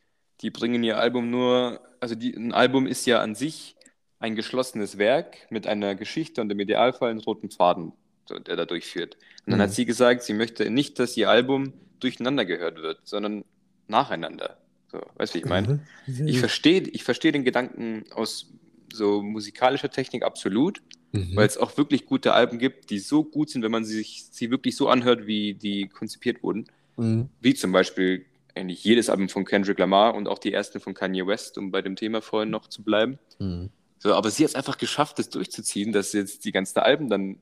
[0.42, 3.76] die bringen ihr Album nur, also die, ein Album ist ja an sich
[4.18, 7.92] ein geschlossenes Werk mit einer Geschichte und im Idealfall einen roten Faden,
[8.38, 9.16] der da durchführt.
[9.46, 9.62] Und dann Mhm.
[9.64, 13.44] hat sie gesagt, sie möchte nicht, dass ihr Album durcheinander gehört wird, sondern
[13.88, 14.58] nacheinander.
[14.90, 15.80] So, weißt du, wie ich meine?
[16.06, 16.26] Mhm.
[16.28, 18.50] Ich verstehe ich versteh den Gedanken aus
[18.92, 21.34] so musikalischer Technik absolut, Mhm.
[21.36, 24.26] weil es auch wirklich gute Alben gibt, die so gut sind, wenn man sie sich
[24.30, 26.66] sie wirklich so anhört, wie die konzipiert wurden.
[26.96, 27.28] Mhm.
[27.40, 31.26] Wie zum Beispiel eigentlich jedes Album von Kendrick Lamar und auch die ersten von Kanye
[31.26, 33.18] West, um bei dem Thema vorhin noch zu bleiben.
[33.38, 33.70] Mhm.
[33.98, 37.38] So, aber sie hat es einfach geschafft, das durchzuziehen, dass jetzt die ganzen Alben dann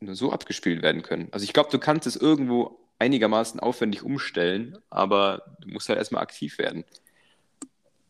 [0.00, 1.28] nur so abgespielt werden können.
[1.32, 6.22] Also ich glaube, du kannst es irgendwo einigermaßen aufwendig umstellen, aber du musst halt erstmal
[6.22, 6.84] aktiv werden.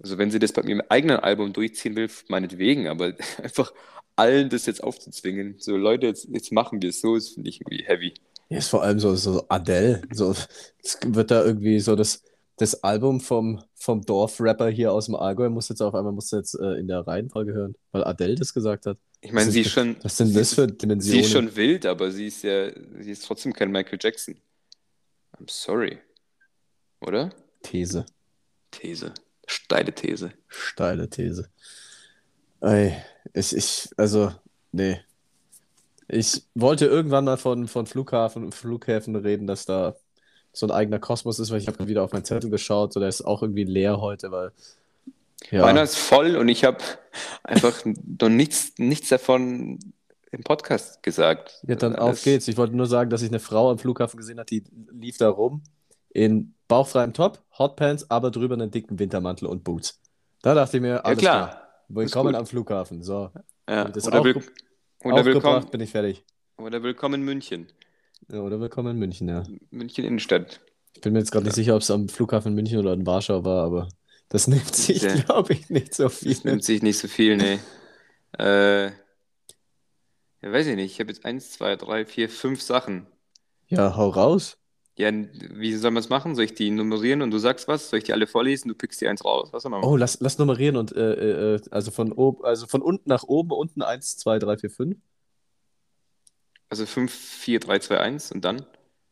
[0.01, 3.72] Also wenn sie das bei ihrem eigenen Album durchziehen will, meinetwegen, aber einfach
[4.14, 7.61] allen das jetzt aufzuzwingen, so Leute, jetzt, jetzt machen wir es so, ist finde ich
[7.61, 8.14] irgendwie heavy.
[8.49, 10.03] Ja, ist vor allem so, so Adele.
[10.12, 12.22] So, es wird da irgendwie so das,
[12.57, 16.55] das Album vom, vom Dorfrapper hier aus dem Allgäu muss jetzt auf einmal muss jetzt
[16.55, 18.99] äh, in der Reihenfolge hören, weil Adele das gesagt hat.
[19.21, 21.21] Ich meine, sie ist schon, Was sind sie das für sie Dimensionen?
[21.21, 24.37] ist schon wild, aber sie ist ja, sie ist trotzdem kein Michael Jackson.
[25.38, 25.99] I'm sorry.
[27.01, 27.31] Oder?
[27.62, 28.07] These.
[28.71, 29.12] These.
[29.47, 30.33] Steile These.
[30.49, 31.49] Steile These.
[32.61, 32.97] Ey,
[33.35, 34.33] ich, ich, also,
[34.73, 35.01] nee.
[36.09, 39.97] Ich wollte irgendwann mal von, von Flughafen, Flughäfen reden, dass da
[40.57, 43.11] so ein eigener Kosmos ist, weil ich habe wieder auf meinen Zettel geschaut, so der
[43.11, 44.53] ist auch irgendwie leer heute, weil
[45.53, 46.79] Meiner ja, ist voll und ich habe
[47.45, 47.85] einfach
[48.21, 49.79] noch nichts, nichts davon
[50.33, 51.62] im Podcast gesagt.
[51.69, 52.49] ja, dann auf geht's.
[52.49, 55.29] Ich wollte nur sagen, dass ich eine Frau am Flughafen gesehen habe, die lief da
[55.29, 55.62] rum
[56.09, 60.01] in bauchfreiem Top, Hotpants, aber drüber einen dicken Wintermantel und Boots.
[60.40, 61.49] Da dachte ich mir, Ja, alles klar.
[61.49, 61.62] klar.
[61.88, 63.03] Willkommen am Flughafen.
[63.03, 63.31] So,
[63.69, 63.85] Ja.
[63.85, 64.42] Oder, will,
[65.05, 66.25] oder, willkommen, bin ich fertig.
[66.57, 67.66] oder willkommen in München.
[68.29, 69.44] Ja, oder willkommen in München, ja.
[69.70, 70.61] München Innenstadt.
[70.94, 73.44] Ich bin mir jetzt gerade nicht sicher, ob es am Flughafen München oder in Warschau
[73.44, 73.88] war, aber
[74.29, 75.14] das nimmt sich, Ja.
[75.14, 76.35] glaube ich, nicht so viel.
[76.35, 77.59] Das nimmt sich nicht so viel, nee.
[78.38, 78.92] Äh, ja,
[80.42, 80.92] weiß ich nicht.
[80.92, 83.07] Ich habe jetzt eins, zwei, drei, vier, fünf Sachen.
[83.68, 84.59] Ja, hau raus.
[84.98, 86.35] Ja, wie soll man es machen?
[86.35, 87.88] Soll ich die nummerieren und du sagst was?
[87.88, 88.68] Soll ich die alle vorlesen?
[88.68, 89.48] Du pickst die eins raus.
[89.52, 89.90] Was soll man machen?
[89.90, 93.52] Oh, lass, lass nummerieren und äh, äh, also von oben, also von unten nach oben,
[93.52, 94.96] unten 1, 2, 3, 4, 5.
[96.68, 98.66] Also 5, 4, 3, 2, 1 und dann?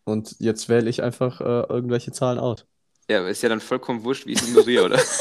[0.05, 2.67] Und jetzt wähle ich einfach äh, irgendwelche Zahlen aus.
[3.09, 5.01] Ja, aber ist ja dann vollkommen wurscht, wie ich es nummeriere, oder?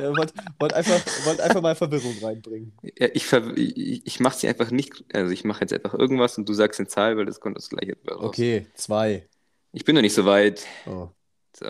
[0.00, 2.72] Ja, wollt, wollt einfach, wollt einfach mal Verwirrung reinbringen.
[2.98, 5.04] Ja, ich, ver ich, ich mache sie einfach nicht.
[5.12, 7.68] Also ich mache jetzt einfach irgendwas und du sagst eine Zahl, weil das kommt das
[7.68, 8.18] gleiche raus.
[8.20, 9.28] Okay, 2.
[9.72, 10.64] Ich bin noch nicht so weit.
[10.86, 11.08] Oh,
[11.56, 11.66] So,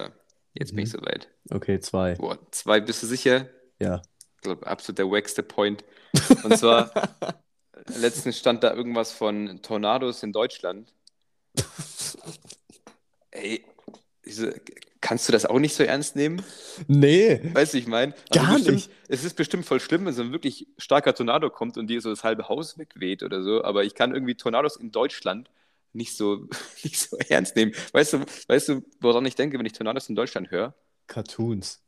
[0.52, 0.98] jetzt bin ich Mhm.
[0.98, 1.28] so weit.
[1.50, 2.16] okay, 2.
[2.16, 3.48] Boah, zwei, bist du sicher?
[3.80, 4.02] Ja.
[4.36, 5.82] Ich glaube, absolut der wackste Point.
[6.44, 6.90] Und zwar,
[7.86, 10.92] letztens stand da irgendwas von Tornados in Deutschland.
[13.30, 13.64] Ey,
[14.24, 14.54] diese,
[15.00, 16.42] kannst du das auch nicht so ernst nehmen?
[16.86, 17.40] Nee.
[17.52, 18.14] Weißt du, ich meine?
[18.32, 18.90] Gar bestimmt, nicht.
[19.08, 22.10] Es ist bestimmt voll schlimm, wenn so ein wirklich starker Tornado kommt und dir so
[22.10, 25.50] das halbe Haus wegweht oder so, aber ich kann irgendwie Tornados in Deutschland
[25.92, 26.48] nicht so,
[26.84, 27.72] nicht so ernst nehmen.
[27.92, 30.74] Weißt du, weißt du, woran ich denke, wenn ich Tornados in Deutschland höre?
[31.06, 31.80] Cartoons.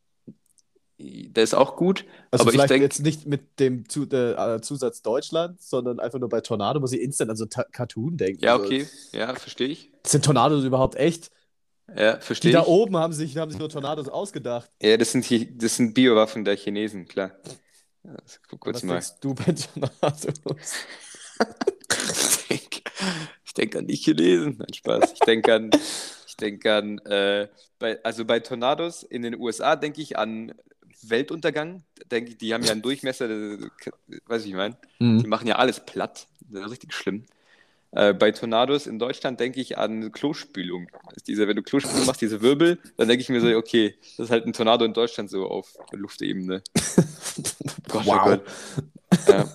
[1.03, 4.61] Der ist auch gut, Also aber ich vielleicht denke, jetzt nicht mit dem Zu äh,
[4.61, 8.45] Zusatz Deutschland, sondern einfach nur bei Tornado muss ich instant an so Ta Cartoon denken.
[8.45, 9.91] ja, okay, ja, verstehe ich.
[10.07, 11.31] Sind Tornados überhaupt echt?
[11.97, 12.67] Ja, Die verstehe da ich.
[12.69, 14.71] oben haben sich, haben sich nur Tornados ausgedacht.
[14.83, 17.33] Ja, das sind, die, das sind Biowaffen der Chinesen, klar.
[18.05, 18.17] Ja,
[18.49, 18.93] guck kurz Was mal.
[18.95, 20.27] denkst du bei Tornados?
[21.91, 22.81] Ich denke
[23.45, 24.57] ich denk an die Chinesen.
[24.59, 25.13] Nein, Spaß.
[25.13, 25.71] Ich denke an,
[26.31, 30.53] ich denk an äh, bei, also bei Tornados in den USA denke ich an
[31.03, 31.83] Weltuntergang.
[32.11, 33.59] Denke ich, die haben ja einen Durchmesser, äh,
[34.27, 34.77] weiß ich, ich meine.
[34.99, 35.29] Die Mhm.
[35.29, 36.27] machen ja alles platt.
[36.51, 37.25] Das ist richtig schlimm.
[37.93, 40.89] Äh, bei Tornados in Deutschland denke ich an Klospülung.
[41.07, 43.97] Das ist diese, wenn du Klospülung machst, diese Wirbel, dann denke ich mir so, okay,
[44.17, 46.63] das ist halt ein Tornado in Deutschland so auf Luftebene.
[47.89, 48.25] Gott, oh Wow.
[48.25, 48.43] Gott.
[49.29, 49.49] Ja,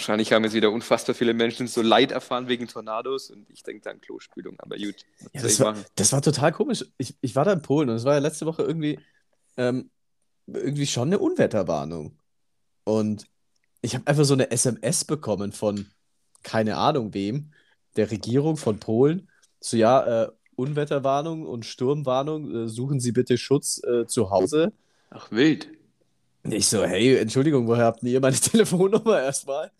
[0.00, 3.82] wahrscheinlich haben jetzt wieder unfassbar viele Menschen so Leid erfahren wegen Tornados und ich denke
[3.82, 4.58] da an Klospülung.
[4.58, 6.84] Aber gut, was Ja, das, war, das war total komisch.
[6.96, 8.98] Ich, ich war da in Polen und es war ja letzte Woche irgendwie,
[9.56, 9.90] ähm,
[10.46, 12.18] irgendwie schon eine Unwetterwarnung.
[12.84, 13.26] Und
[13.82, 15.86] ich habe einfach so eine SMS bekommen von
[16.42, 17.52] keine Ahnung wem,
[17.96, 19.28] der Regierung von Polen.
[19.60, 24.72] So, ja, äh, Unwetterwarnung und Sturmwarnung, äh, suchen Sie bitte Schutz äh, zu Hause.
[25.10, 25.68] Ach, wild.
[26.44, 29.70] Ich so, hey, Entschuldigung, woher habt ihr meine Telefonnummer erstmal?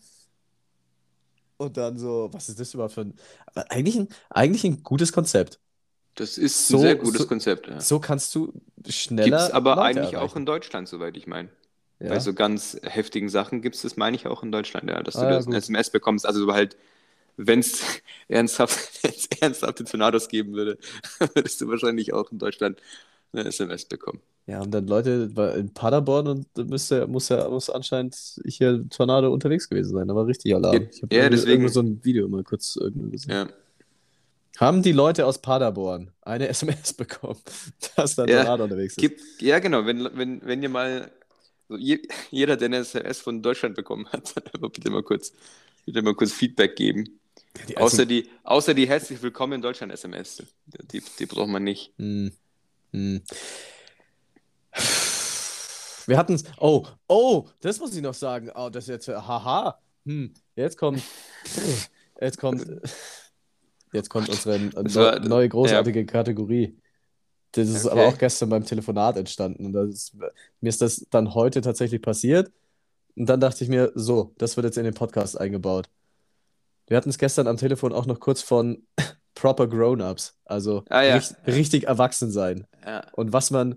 [1.60, 3.14] Und dann so, was ist das überhaupt für ein.
[3.68, 5.58] Eigentlich ein, eigentlich ein gutes Konzept.
[6.14, 7.68] Das ist ein So- sehr gutes so- Konzept.
[7.68, 7.78] Ja.
[7.80, 8.52] So kannst du
[8.88, 9.24] schneller.
[9.24, 10.38] Gibt es aber Leute eigentlich auch erreichen.
[10.38, 11.50] in Deutschland, soweit ich meine.
[11.98, 12.08] Ja.
[12.08, 15.14] Bei so ganz heftigen Sachen gibt es das, meine ich, auch in Deutschland, ja, dass
[15.14, 15.52] du Ah, ja, das ein.
[15.52, 16.24] SMS bekommst.
[16.24, 16.78] Also du halt,
[17.36, 17.82] wenn es
[18.28, 19.00] ernsthaft,
[19.42, 20.78] ernsthafte Tornados geben würde,
[21.34, 22.80] würdest du wahrscheinlich auch in Deutschland
[23.32, 24.20] eine SMS bekommen.
[24.46, 28.84] Ja, und dann Leute war in Paderborn und da müsste, muss ja muss anscheinend hier
[28.90, 30.08] Tornado unterwegs gewesen sein.
[30.08, 30.74] Da war richtig Alarm.
[30.74, 33.30] Ja, Ich habe ja, irgendwo, deswegen- so ein Video mal kurz irgendwo gesehen.
[33.30, 33.48] Ja.
[34.58, 37.38] Haben die Leute aus Paderborn eine SMS bekommen,
[37.96, 39.00] dass da Ja, Tornado unterwegs ist?
[39.00, 41.10] Gibt, ja, genau, wenn, wenn, wenn ihr mal,
[41.68, 45.32] so je, jeder, der eine SMS von Deutschland bekommen hat, bitte mal kurz,
[45.86, 47.20] bitte mal kurz Feedback geben.
[47.68, 50.42] Die Außer die, außer die herzlich willkommen in Deutschland SMS.
[50.92, 51.92] Die, die braucht man nicht.
[51.98, 52.32] Hm.
[52.92, 53.22] Hm.
[56.06, 56.44] Wir hatten es.
[56.58, 58.50] Oh, oh, das muss ich noch sagen.
[58.54, 59.08] Oh, das ist jetzt.
[59.08, 59.78] Haha.
[60.06, 60.32] Hm.
[60.56, 61.02] Jetzt kommt.
[62.20, 62.66] Jetzt kommt.
[63.92, 66.76] Jetzt kommt unsere war- neue großartige Kategorie.
[67.52, 68.14] Das ist aber Okay.
[68.14, 69.66] auch gestern beim Telefonat entstanden.
[69.74, 72.52] Und ist, mir ist das dann heute tatsächlich passiert.
[73.16, 75.88] Und dann dachte ich mir, so, das wird jetzt in den Podcast eingebaut.
[76.86, 78.86] Wir hatten es gestern am Telefon auch noch kurz von
[79.34, 81.14] proper Grown-ups, also Ah, ja.
[81.16, 83.06] richt- richtig erwachsen sein Ja.
[83.12, 83.76] und was man,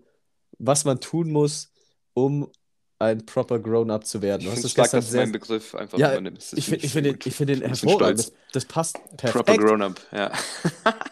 [0.59, 1.71] was man tun muss,
[2.13, 2.49] um
[2.99, 4.41] ein proper Grown-up zu werden.
[4.43, 6.57] Ich finde es stark, dass du meinen Begriff einfach ja, übernimmst.
[6.57, 8.19] Ich finde ich sehr find den, find den hervorragend.
[8.19, 9.59] Das, das passt Proper perfekt.
[9.59, 10.31] Grown-Up, ja.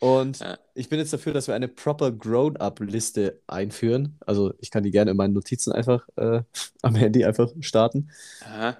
[0.00, 0.58] Und Ja.
[0.74, 4.16] ich bin jetzt dafür, dass wir eine proper Grown-up-Liste einführen.
[4.26, 6.42] Also ich kann die gerne in meinen Notizen einfach äh,
[6.82, 8.10] am Handy einfach starten.
[8.40, 8.78] Aha.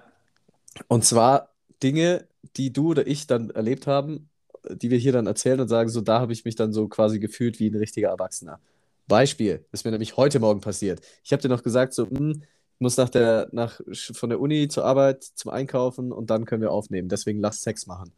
[0.87, 4.30] Und zwar Dinge, die du oder ich dann erlebt haben,
[4.69, 7.19] die wir hier dann erzählen und sagen, so da habe ich mich dann so quasi
[7.19, 8.59] gefühlt wie ein richtiger Erwachsener.
[9.07, 11.01] Beispiel, das ist mir nämlich heute Morgen passiert.
[11.23, 13.79] Ich habe dir noch gesagt, so, hm, ich muss nach der, nach,
[14.13, 17.09] von der Uni zur Arbeit, zum Einkaufen und dann können wir aufnehmen.
[17.09, 18.11] Deswegen lass Sex machen.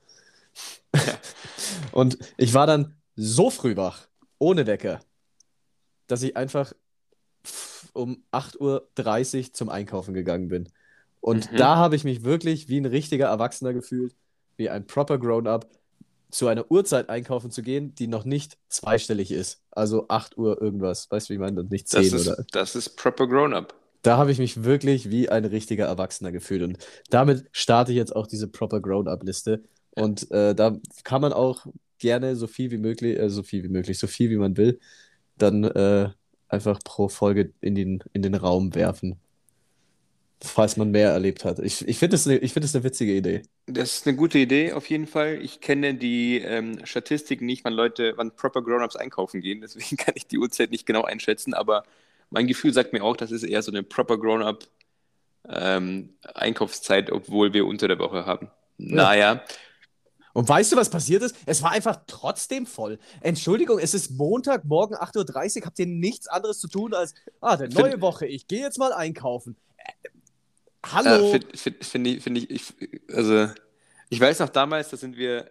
[1.91, 4.07] Und ich war dann so früh wach,
[4.39, 5.01] ohne Wecker,
[6.07, 6.73] dass ich einfach
[7.93, 10.69] um 8.30 Uhr zum Einkaufen gegangen bin.
[11.21, 11.57] Und Mhm.
[11.57, 14.15] da habe ich mich wirklich wie ein richtiger Erwachsener gefühlt,
[14.57, 15.69] wie ein proper Grown-up,
[16.33, 19.61] zu einer Uhrzeit einkaufen zu gehen, die noch nicht zweistellig ist.
[19.71, 21.09] Also 8 Uhr irgendwas.
[21.11, 21.59] Weißt du, wie ich meine?
[21.59, 22.39] Und nicht 10 Das oder.
[22.39, 23.73] ist, das ist Proper Grown-Up.
[24.01, 26.63] Da habe ich mich wirklich wie ein richtiger Erwachsener gefühlt.
[26.63, 26.77] Und
[27.09, 29.63] damit starte ich jetzt auch diese proper Grown-up-Liste.
[29.91, 31.65] Und äh, da kann man auch
[31.99, 34.79] gerne so viel wie möglich, äh, so viel wie möglich, so viel wie man will,
[35.37, 36.09] dann äh,
[36.49, 39.19] einfach pro Folge in den, in den Raum werfen.
[40.45, 41.59] Falls man mehr erlebt hat.
[41.59, 43.43] Ich, ich finde eine- ich find eine witzige Idee.
[43.65, 45.39] Das ist eine gute Idee auf jeden Fall.
[45.41, 49.61] Ich kenne die ähm, Statistiken nicht, wann Leute, wann Proper Grown-Ups einkaufen gehen.
[49.61, 51.53] Deswegen kann ich die Uhrzeit nicht genau einschätzen.
[51.53, 51.83] Aber
[52.29, 54.67] mein Gefühl sagt mir auch, das ist eher so eine Proper Grown-Up
[55.47, 58.49] ähm, Einkaufszeit, obwohl wir unter der Woche haben.
[58.77, 59.43] Naja,
[60.33, 61.35] Und weißt du, was passiert ist?
[61.45, 62.97] Es war einfach trotzdem voll.
[63.21, 65.65] Entschuldigung, es ist Montag, morgen 8.30 Uhr.
[65.67, 68.91] Habt ihr nichts anderes zu tun als, ah, Find- neue Woche, ich gehe jetzt mal
[68.93, 69.55] einkaufen.
[70.83, 71.33] Hallo?
[71.33, 73.49] Äh, Finde find, find ich, find ich, ich, also
[74.09, 75.49] ich weiß noch damals, da sind wir,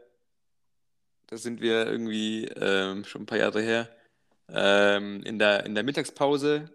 [1.27, 3.89] da sind wir irgendwie ähm, schon ein paar Jahre her,
[4.49, 6.71] ähm, in der, in der Mittagspause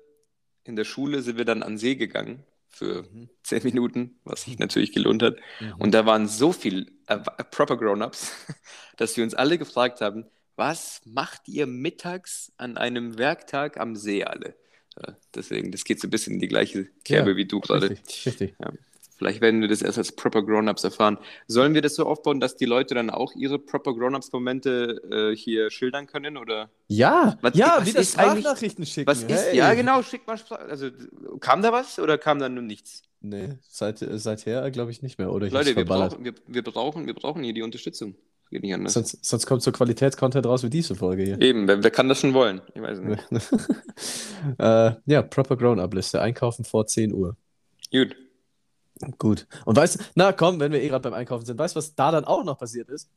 [0.65, 3.29] in der Schule sind wir dann an See gegangen für Mhm.
[3.43, 5.37] zehn Minuten, was sich natürlich gelohnt hat.
[5.59, 5.73] Mhm.
[5.79, 7.17] Und da waren so viel äh,
[7.51, 8.33] Proper Grown-Ups,
[8.97, 14.23] dass wir uns alle gefragt haben, was macht ihr mittags an einem Werktag am See
[14.25, 14.55] alle?
[15.01, 17.89] Äh, deswegen, das geht so ein bisschen in die gleiche Kerbe Ja, wie du gerade.
[17.91, 18.55] Richtig, richtig.
[18.59, 18.71] Ja.
[19.17, 21.17] Vielleicht werden wir das erst als Proper Grown-Ups erfahren.
[21.47, 25.71] Sollen wir das so aufbauen, dass die Leute dann auch ihre Proper Grown-Ups-Momente äh, hier
[25.71, 26.37] schildern können?
[26.37, 29.07] Oder Ja, Was- ja, was wieder ist Sprachnachrichten schicken.
[29.07, 29.29] was ist?
[29.31, 29.57] Hey.
[29.57, 30.91] Ja, genau, schick mal Sprach Also
[31.39, 33.01] kam da was oder kam da nur nichts?
[33.19, 35.49] Nee, seit, äh, seither glaube ich nicht mehr, oder?
[35.49, 38.13] Leute, wir brauchen, wir, wir, brauchen, wir brauchen hier die Unterstützung.
[38.47, 38.93] Das geht nicht anders.
[38.93, 41.41] Sonst, sonst kommt so Qualitätscontent raus wie diese Folge hier.
[41.41, 42.61] Eben, wer, wer kann das schon wollen?
[42.73, 43.21] Ich weiß nicht.
[44.57, 46.21] äh, ja, Proper Grown-Up-Liste.
[46.21, 47.35] Einkaufen vor 10 Uhr.
[47.91, 48.15] Gut.
[49.17, 49.47] Gut.
[49.65, 51.93] Und weißt du, na komm, wenn wir eh gerade beim Einkaufen sind, weißt du, was
[51.95, 53.09] da dann auch noch passiert ist?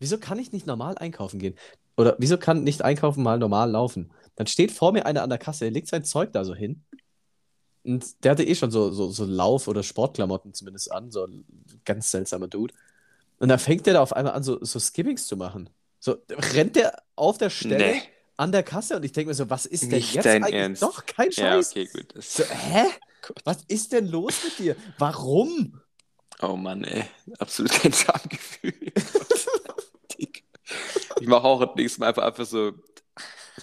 [0.00, 1.54] Wieso kann ich nicht normal einkaufen gehen?
[1.96, 4.10] Oder wieso kann nicht einkaufen mal normal laufen?
[4.34, 6.82] Dann steht vor mir einer an der Kasse, der legt sein Zeug da so hin.
[7.84, 11.44] Und der hatte eh schon so, so, so Lauf- oder Sportklamotten zumindest an, so ein
[11.84, 12.74] ganz seltsamer Dude.
[13.38, 15.70] Und dann fängt der da auf einmal an, so, so Skimmings zu machen.
[16.00, 18.02] So rennt der auf der Stelle Nee.
[18.36, 20.54] an der Kasse und ich denke mir so, was ist denn Nicht jetzt dein eigentlich?
[20.60, 20.82] Ernst.
[20.82, 21.70] Doch, kein Ja, Scheiß.
[21.70, 22.14] okay, gut.
[22.22, 22.84] So, hä?
[23.44, 24.76] Was ist denn los mit dir?
[24.98, 25.80] Warum?
[26.40, 27.04] Oh Mann, ey.
[27.38, 28.74] Absolut kein Schamgefühl.
[31.20, 32.72] ich mache auch das nächste Mal einfach, einfach so.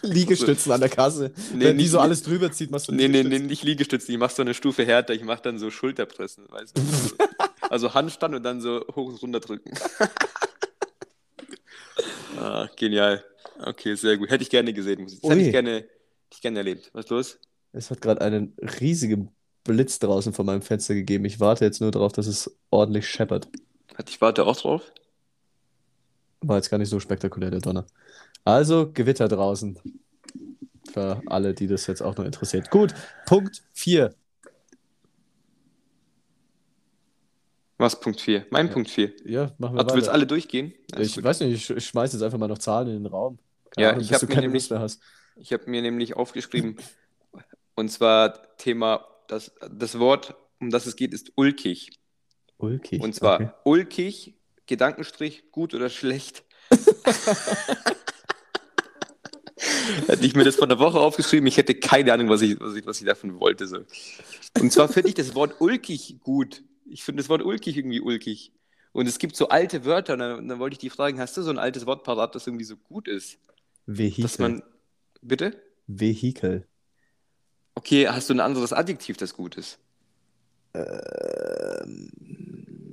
[0.02, 1.32] Liegestützen an der Kasse.
[1.54, 3.48] Nee, Wenn die nicht- so alles drüber zieht, machst du Nee, nee, nee, Liegestützen.
[3.48, 4.12] nicht Liegestützen.
[4.14, 5.14] Ich mache so eine Stufe härter.
[5.14, 6.82] Ich mache dann so Schulterpressen, weißt du?
[7.76, 9.74] Also Handstand und dann so hoch und runter drücken.
[12.40, 13.22] ah, genial.
[13.66, 14.30] Okay, sehr gut.
[14.30, 15.04] Hätte ich gerne gesehen.
[15.04, 15.90] Das hätte ich gerne, hätte
[16.32, 16.90] ich gerne erlebt.
[16.94, 17.38] Was ist los?
[17.74, 19.36] Es hat gerade einen riesigen
[19.66, 21.26] Blitz draußen vor meinem Fenster gegeben.
[21.26, 23.50] Ich warte jetzt nur darauf, dass es ordentlich scheppert.
[23.96, 24.82] Hat ich warte auch drauf?
[26.40, 27.86] War jetzt gar nicht so spektakulär, der Donner.
[28.46, 29.78] Also, Gewitter draußen.
[30.94, 32.70] Für alle, die das jetzt auch noch interessiert.
[32.70, 32.94] Gut,
[33.26, 34.16] Punkt 4.
[37.78, 38.46] Was, Punkt 4?
[38.52, 38.74] Mein Ja.
[38.74, 39.14] Punkt 4.
[39.26, 40.74] Ja, machen wir Ach, du willst alle durchgehen?
[40.94, 41.24] Alles Ich gut.
[41.26, 43.38] weiß nicht, ich, ich schmeiß jetzt einfach mal noch Zahlen in den Raum.
[43.72, 44.70] Keine Ja, Ahnung, ich hab du mir nämlich-.
[45.38, 46.78] Ich habe mir nämlich aufgeschrieben,
[47.76, 51.90] und zwar Thema, das, das Wort, um das es geht, ist ulkig.
[52.58, 53.02] Ulkig.
[53.02, 53.50] Und zwar okay.
[53.66, 54.36] ulkig,
[54.66, 56.46] Gedankenstrich, gut oder schlecht.
[60.08, 62.76] Hätte ich mir das vor einer Woche aufgeschrieben, ich hätte keine Ahnung, was ich, was
[62.76, 63.68] ich, was ich davon wollte.
[63.68, 63.80] So.
[64.60, 66.64] Und zwar finde ich das Wort ulkig gut.
[66.86, 68.52] Ich finde das Wort ulkig irgendwie ulkig.
[68.94, 71.42] Und es gibt so alte Wörter, und dann, dann wollte ich dich fragen, hast du
[71.42, 73.38] so ein altes Wort parat, das irgendwie so gut ist?
[73.86, 74.22] Vehikel.
[74.24, 74.64] Dass man.
[75.22, 75.62] Bitte?
[75.88, 76.66] Vehikel.
[77.76, 79.80] Okay, hast du ein anderes Adjektiv, das gut ist?
[80.74, 82.10] Ähm,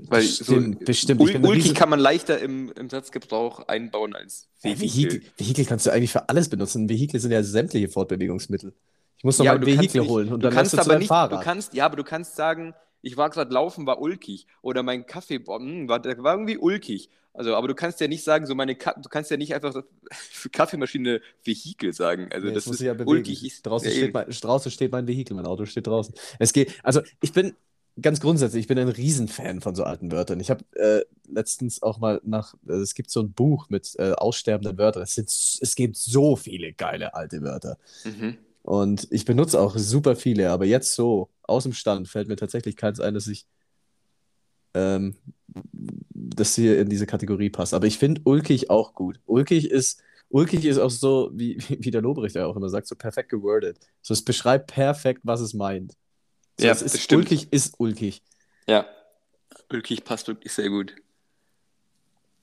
[0.09, 1.20] Weil bestimmt, so, bestimmt.
[1.20, 5.12] Ul ulkig riesen- kann man leichter im, im Satzgebrauch einbauen als Ja, Vehikel.
[5.12, 5.22] Vehikel.
[5.38, 6.88] Vehikel kannst du eigentlich für alles benutzen.
[6.88, 8.72] Vehikel sind ja sämtliche Fortbewegungsmittel.
[9.18, 10.81] Ich muss noch Ja, mal ein Vehikel nicht- holen und Du dann kannst du zu
[10.83, 11.40] aber deinem nicht, Fahrrad.
[11.40, 14.47] du kannst, ja, aber du kannst sagen, ich war gerade laufen, war ulkig.
[14.62, 17.11] Oder mein Kaffee boah, hm, war, war irgendwie ulkig.
[17.35, 19.75] Also, aber du kannst ja nicht sagen, so meine Ka du kannst ja nicht einfach
[20.12, 22.29] für Kaffeemaschine Vehikel sagen.
[22.31, 23.11] Also Nee, das muss ist ich ja bewegen.
[23.11, 23.62] ulkig.
[23.62, 26.15] Draußen, ja, steht mein, draußen steht mein Vehikel, mein Auto steht draußen.
[26.38, 27.55] Es geht, also ich bin
[28.01, 30.41] ganz grundsätzlich, ich bin ein Riesenfan von so alten Wörtern.
[30.41, 34.12] Ich habe äh, letztens auch mal nach, äh, es gibt so ein Buch mit äh,
[34.12, 35.03] aussterbenden Wörtern.
[35.03, 37.79] Es, sind, es gibt so viele geile alte Wörter.
[38.05, 38.38] Mhm.
[38.62, 42.77] Und ich benutze auch super viele, aber jetzt so aus dem Stand fällt mir tatsächlich
[42.77, 43.46] keins ein, dass ich
[44.75, 45.16] ähm,
[46.14, 47.75] das hier in diese Kategorie passt.
[47.75, 49.20] Aber ich finde ulkig auch gut.
[49.27, 52.94] Ulkig ist, ulkig ist auch so, wie, wie der Lobrecht ja auch immer sagt, so
[52.94, 53.79] perfekt gewordet.
[54.01, 55.96] So, es beschreibt perfekt, was es meint.
[56.59, 57.22] So, Ja, es das ist stimmt.
[57.25, 58.22] ulkig, ist ulkig.
[58.68, 58.87] Ja.
[59.70, 60.94] Ulkig passt wirklich sehr gut.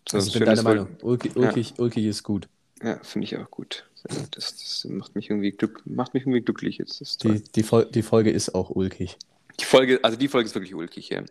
[0.10, 0.64] So, Also ich bin deiner.
[0.64, 0.88] Meinung.
[1.02, 1.42] Ulkig, Ja.
[1.42, 2.50] ulkig, ulkig ist gut.
[2.84, 3.86] Ja, finde ich auch gut.
[4.32, 7.02] Das, das macht mich irgendwie glück, macht mich irgendwie glücklich jetzt.
[7.02, 7.24] Ist.
[7.24, 9.18] Die, die, Fol die Folge ist auch ulkig.
[9.60, 11.24] Die Folge, also die Folge ist wirklich ulkig, ja.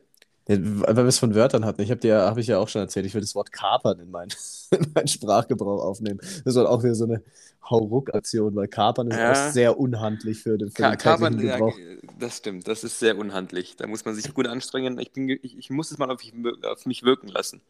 [0.49, 1.83] Ja, weil wir es von Wörtern hatten.
[1.83, 4.11] Ich habe dir, habe ich ja auch schon erzählt, ich will das Wort kapern in
[4.11, 4.31] meinen
[4.71, 6.21] in meinen Sprachgebrauch aufnehmen.
[6.45, 7.23] Das war auch wieder so eine
[7.69, 9.33] Hauruck-Aktion, weil kapern ist Ja.
[9.33, 11.77] auch sehr unhandlich für den, für Ka den man, täglichen ja, Gebrauch.
[12.19, 13.77] das stimmt, das ist sehr unhandlich.
[13.77, 14.99] Da muss man sich gut anstrengen.
[14.99, 17.61] Ich, bin, ich, ich muss es mal auf, mich auf mich wirken lassen.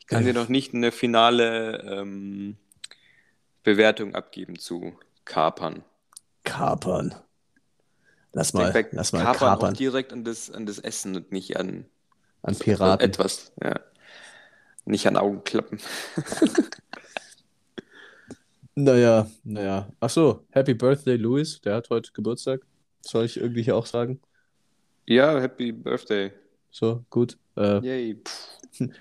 [0.00, 2.56] Ich kann dir noch nicht eine finale ähm,
[3.68, 5.84] Bewertung abgeben zu Kapern.
[6.44, 7.14] Kapern.
[8.32, 9.72] Lass mal, lass mal Kapern kapern.
[9.74, 11.84] auch direkt an das, an das Essen und nicht an
[12.40, 13.04] An Piraten.
[13.04, 13.52] etwas.
[13.62, 13.78] Ja.
[14.86, 15.78] Nicht an Augenklappen.
[18.80, 19.88] Naja, naja.
[19.98, 21.60] Ach so, Happy Birthday, Louis.
[21.62, 22.60] Der hat heute Geburtstag.
[23.00, 24.20] Soll ich irgendwie hier auch sagen?
[25.04, 26.30] Ja, Happy Birthday.
[26.70, 27.36] So, gut.
[27.56, 28.22] Äh, Yay.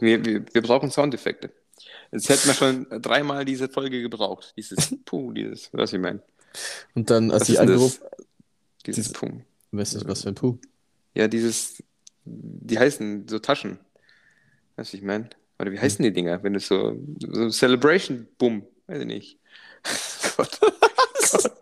[0.00, 1.50] Wir, wir, wir brauchen Soundeffekte.
[2.12, 4.52] Jetzt hätten wir schon dreimal diese Folge gebraucht.
[4.56, 6.22] Dieses Puh, dieses, was ich meine.
[6.94, 8.02] und dann, als Was ich angerufen
[8.86, 9.40] Dieses Diese- Puh.
[9.70, 10.58] was ist was für ein Puh?
[11.14, 11.82] Ja, dieses,
[12.24, 13.78] die heißen so Taschen.
[14.76, 15.28] Weißt du, ich meine?
[15.58, 16.42] Oder wie heißen die Dinger?
[16.42, 19.38] Wenn du so, so Celebration, bumm, weiß ich nicht.
[20.36, 20.58] Gott.
[21.32, 21.52] Gott.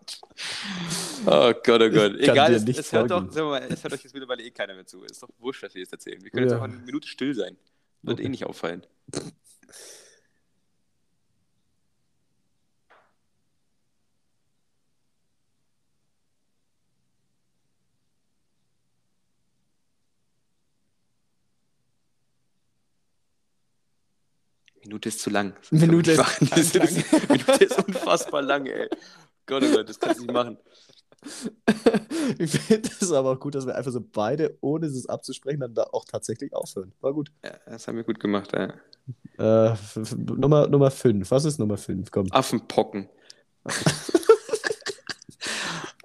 [1.25, 2.15] Oh Gott, oh Gott.
[2.19, 5.03] Egal, es, es, hört doch, mal, es hört euch jetzt mittlerweile eh keiner mehr zu.
[5.03, 6.21] Ist doch wurscht, dass wir jetzt erzählen.
[6.23, 6.61] Wir können jetzt Ja.
[6.61, 7.57] einfach eine Minute still sein.
[8.01, 8.25] Wird Okay.
[8.25, 8.85] eh nicht auffallen.
[24.91, 25.53] Minute ist zu lang.
[25.69, 26.27] Minute ist lang.
[27.29, 28.89] Minute ist unfassbar lang, ey.
[29.45, 30.57] Gott, oh Gott, das kannst du nicht machen.
[32.39, 35.73] Ich finde es aber auch gut, dass wir einfach so beide, ohne es abzusprechen, dann
[35.73, 36.93] da auch tatsächlich aufhören.
[36.99, 37.31] War gut.
[37.43, 38.73] Ja, das haben wir gut gemacht, ja.
[39.37, 39.75] Äh,
[40.17, 41.29] Nummer, Nummer 5.
[41.29, 42.09] Was ist Nummer 5?
[42.11, 42.27] Komm.
[42.31, 43.07] Affenpocken.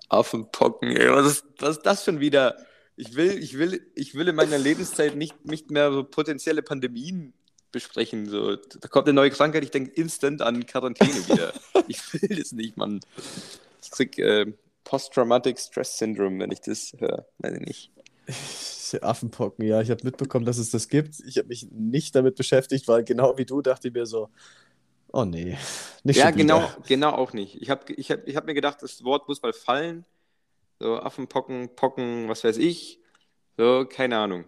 [0.08, 1.10] Affenpocken, ey.
[1.10, 2.56] Was ist, was ist das schon wieder?
[2.96, 7.32] Ich will, ich will, ich will in meiner Lebenszeit nicht, nicht mehr so potenzielle Pandemien
[7.76, 8.26] besprechen.
[8.26, 8.56] So.
[8.56, 11.52] Da kommt eine neue Krankheit, ich denke instant an Quarantäne wieder.
[11.88, 12.98] Ich will das nicht, Mann.
[13.80, 14.46] Ich krieg, äh,
[14.82, 17.26] Post-Traumatic Stress Syndrome, wenn ich das höre.
[17.38, 17.92] Weiß ich nicht.
[19.02, 21.20] Affenpocken, ja, ich habe mitbekommen, dass es das gibt.
[21.26, 24.30] Ich habe mich nicht damit beschäftigt, weil genau wie du dachte ich mir so,
[25.12, 25.56] oh nee,
[26.02, 27.60] nicht Ja, genau, genau auch nicht.
[27.60, 30.04] Ich habe ich hab, ich hab mir gedacht, das Wort muss mal fallen.
[30.80, 33.00] So Affenpocken, Pocken, was weiß ich.
[33.56, 34.44] So, keine Ahnung.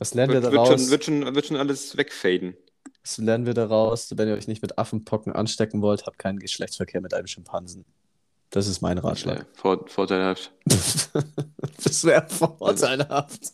[0.00, 0.80] Was lernen wir Wird, wird, daraus?
[0.80, 2.56] schon, wird, schon, wird schon alles wegfaden.
[3.02, 4.16] Was lernen wir daraus?
[4.16, 7.84] Wenn ihr euch nicht mit Affenpocken anstecken wollt, habt keinen Geschlechtsverkehr mit einem Schimpansen.
[8.48, 9.40] Das ist mein Ratschlag.
[9.40, 10.52] Ja, vor, vorteilhaft.
[10.64, 13.52] das wäre vorteilhaft.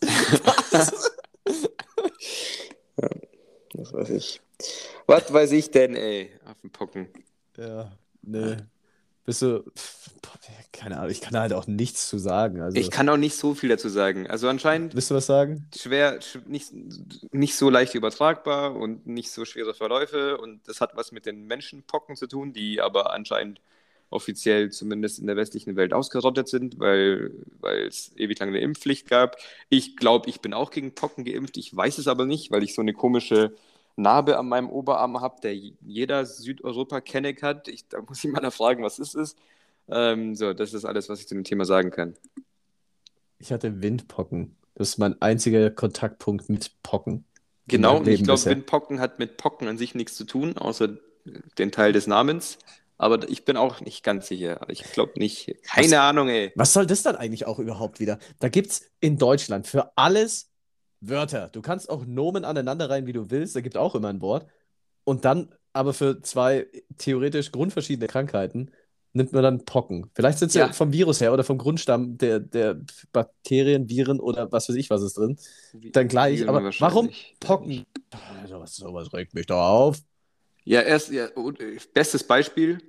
[3.73, 4.41] Was weiß ich.
[5.05, 6.31] Was weiß ich denn, ey?
[6.45, 7.09] Affenpocken.
[7.57, 7.91] ja,
[8.21, 8.55] nee.
[9.27, 9.63] Bist du.
[10.71, 12.61] Keine Ahnung, ich kann da halt auch nichts zu sagen.
[12.61, 14.27] Also, Ich kann auch nicht so viel dazu sagen.
[14.27, 15.67] Also anscheinend willst du was sagen?
[15.75, 16.71] schwer, sch- nicht,
[17.33, 20.37] nicht so leicht übertragbar und nicht so schwere Verläufe.
[20.37, 23.59] Und das hat was mit den Menschenpocken zu tun, die aber anscheinend
[24.09, 29.09] offiziell zumindest in der westlichen Welt ausgerottet sind, weil, weil es ewig lange eine Impfpflicht
[29.09, 29.35] gab.
[29.69, 31.57] Ich glaube, ich bin auch gegen Pocken geimpft.
[31.57, 33.53] Ich weiß es aber nicht, weil ich so eine komische
[33.97, 37.67] Narbe an meinem Oberarm habe, der jeder Südeuropa-Kenneck hat.
[37.67, 39.37] Ich, da muss ich mal fragen, was es ist.
[39.89, 42.15] Ähm, so, das ist alles, was ich zu dem Thema sagen kann.
[43.39, 44.55] Ich hatte Windpocken.
[44.75, 47.25] Das ist mein einziger Kontaktpunkt mit Pocken.
[47.67, 48.45] Genau, und ich glaube.
[48.45, 50.97] Windpocken hat mit Pocken an sich nichts zu tun, außer
[51.57, 52.59] den Teil des Namens.
[52.99, 54.61] Aber ich bin auch nicht ganz sicher.
[54.69, 55.55] Ich glaube nicht.
[55.63, 56.51] Keine Was- Ahnung, ey.
[56.55, 58.17] Was soll das dann eigentlich auch überhaupt wieder?
[58.39, 60.46] Da gibt es in Deutschland für alles
[61.01, 61.49] Wörter.
[61.51, 63.55] Du kannst auch Nomen aneinander rein, wie du willst.
[63.55, 64.47] Da gibt auch immer ein Wort.
[65.03, 66.67] Und dann aber für zwei
[66.97, 68.71] theoretisch grundverschiedene Krankheiten
[69.13, 70.09] nimmt man dann Pocken.
[70.13, 70.73] Vielleicht sind sie Ja.
[70.73, 72.81] vom Virus her oder vom Grundstamm der, der
[73.11, 75.37] Bakterien, Viren oder was weiß ich, was ist drin.
[75.93, 76.39] Dann gleich.
[76.39, 77.85] Viren Aber warum Pocken?
[78.47, 79.99] Sowas, sowas regt mich doch auf.
[80.63, 82.79] Ja, erst, ja, äh, bestes Beispiel: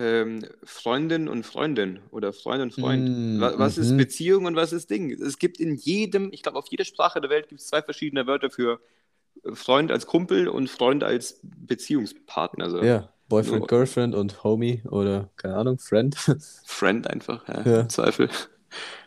[0.00, 3.08] ähm, Freundin und Freundin oder Freund und Freund.
[3.36, 3.98] Mm, Wa- Was ist mhm.
[3.98, 5.10] Beziehung und was ist Ding?
[5.12, 8.26] Es gibt in jedem, ich glaube, auf jeder Sprache der Welt gibt es zwei verschiedene
[8.26, 8.80] Wörter für
[9.44, 12.64] äh, Freund als Kumpel und Freund als Beziehungspartner.
[12.64, 16.16] Also Ja, Boyfriend, Nur- Girlfriend und Homie oder keine Ahnung, Friend.
[16.64, 17.80] Friend einfach, ja, Ja.
[17.82, 18.28] im Zweifel.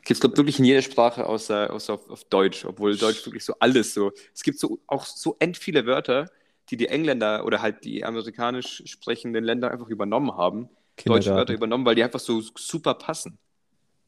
[0.03, 3.45] Gibt es, glaube wirklich in jeder Sprache außer, außer auf, auf Deutsch, obwohl Deutsch wirklich
[3.45, 4.11] so alles so.
[4.33, 6.29] Es gibt so auch so end viele Wörter,
[6.69, 10.69] die die Engländer oder halt die amerikanisch sprechenden Länder einfach übernommen haben.
[10.97, 11.53] Deutsche Wörter Kindergarten.
[11.53, 13.37] übernommen, weil die einfach so super passen.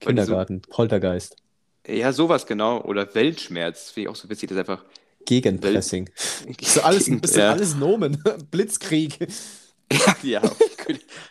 [0.01, 1.35] Die so- Kindergarten, Poltergeist,
[1.87, 2.81] Ja, sowas genau.
[2.81, 4.83] Oder Weltschmerz, finde ich auch so witzig, das ist einfach.
[5.25, 6.09] Gegenpressing.
[6.61, 7.51] So alles, das sind ja.
[7.51, 8.21] alles Nomen.
[8.51, 9.17] Blitzkrieg.
[10.23, 10.41] ja,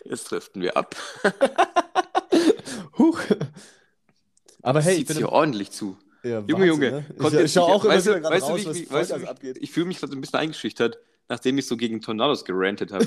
[0.04, 0.94] jetzt driften wir ab.
[2.98, 3.20] Huch.
[4.62, 5.96] Aber hey, ich bin hier ordentlich zu.
[6.22, 7.06] ja, Junge, Wahnsinn, Junge, ne?
[7.18, 9.10] Ich, ich nicht- auch immer weißt du- wieder weißt du, raus, wie was ich- weißt
[9.12, 9.58] du, wie- abgeht.
[9.60, 10.98] Ich fühle mich gerade ein bisschen eingeschüchtert,
[11.28, 13.06] nachdem ich so gegen Tornados gerantet habe.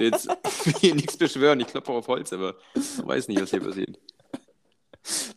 [0.00, 0.28] Jetzt
[0.64, 3.98] will ich nichts beschwören, ich klopfe auf Holz, aber ich weiß nicht, was hier passiert.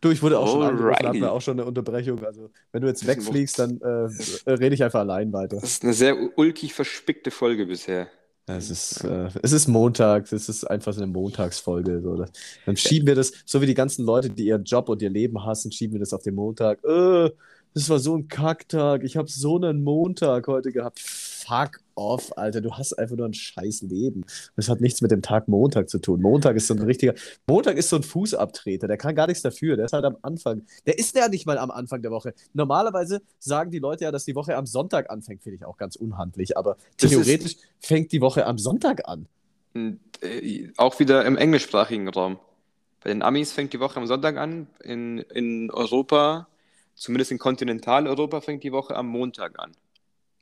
[0.01, 1.05] Du, ich wurde auch schon angerufen, Alrighty.
[1.05, 2.23] hatten wir auch schon eine Unterbrechung.
[2.25, 5.57] Also, wenn du jetzt wegfliegst, dann äh, rede ich einfach allein weiter.
[5.57, 8.07] Das ist eine sehr ulkig verspickte Folge bisher.
[8.47, 12.01] Es ist, äh, es ist Montag, es ist einfach so eine Montagsfolge.
[12.01, 12.25] So.
[12.65, 15.45] Dann schieben wir das, so wie die ganzen Leute, die ihren Job und ihr Leben
[15.45, 16.83] hassen, schieben wir das auf den Montag.
[16.83, 17.29] Äh,
[17.73, 19.03] das war so ein Kacktag.
[19.03, 20.99] Ich habe so einen Montag heute gehabt.
[21.45, 22.61] Fuck off, Alter.
[22.61, 24.25] Du hast einfach nur ein scheiß Leben.
[24.55, 26.21] Das hat nichts mit dem Tag Montag zu tun.
[26.21, 27.13] Montag ist so ein richtiger.
[27.47, 28.87] Montag ist so ein Fußabtreter.
[28.87, 29.75] Der kann gar nichts dafür.
[29.75, 30.63] Der ist halt am Anfang.
[30.85, 32.33] Der ist ja nicht mal am Anfang der Woche.
[32.53, 35.43] Normalerweise sagen die Leute ja, dass die Woche am Sonntag anfängt.
[35.43, 36.57] Finde ich auch ganz unhandlich.
[36.57, 39.27] Aber theoretisch fängt die Woche am Sonntag an.
[39.73, 42.39] Äh, auch wieder im englischsprachigen Raum.
[43.03, 44.67] Bei den Amis fängt die Woche am Sonntag an.
[44.83, 46.47] In, in Europa,
[46.95, 49.71] zumindest in Kontinentaleuropa, fängt die Woche am Montag an.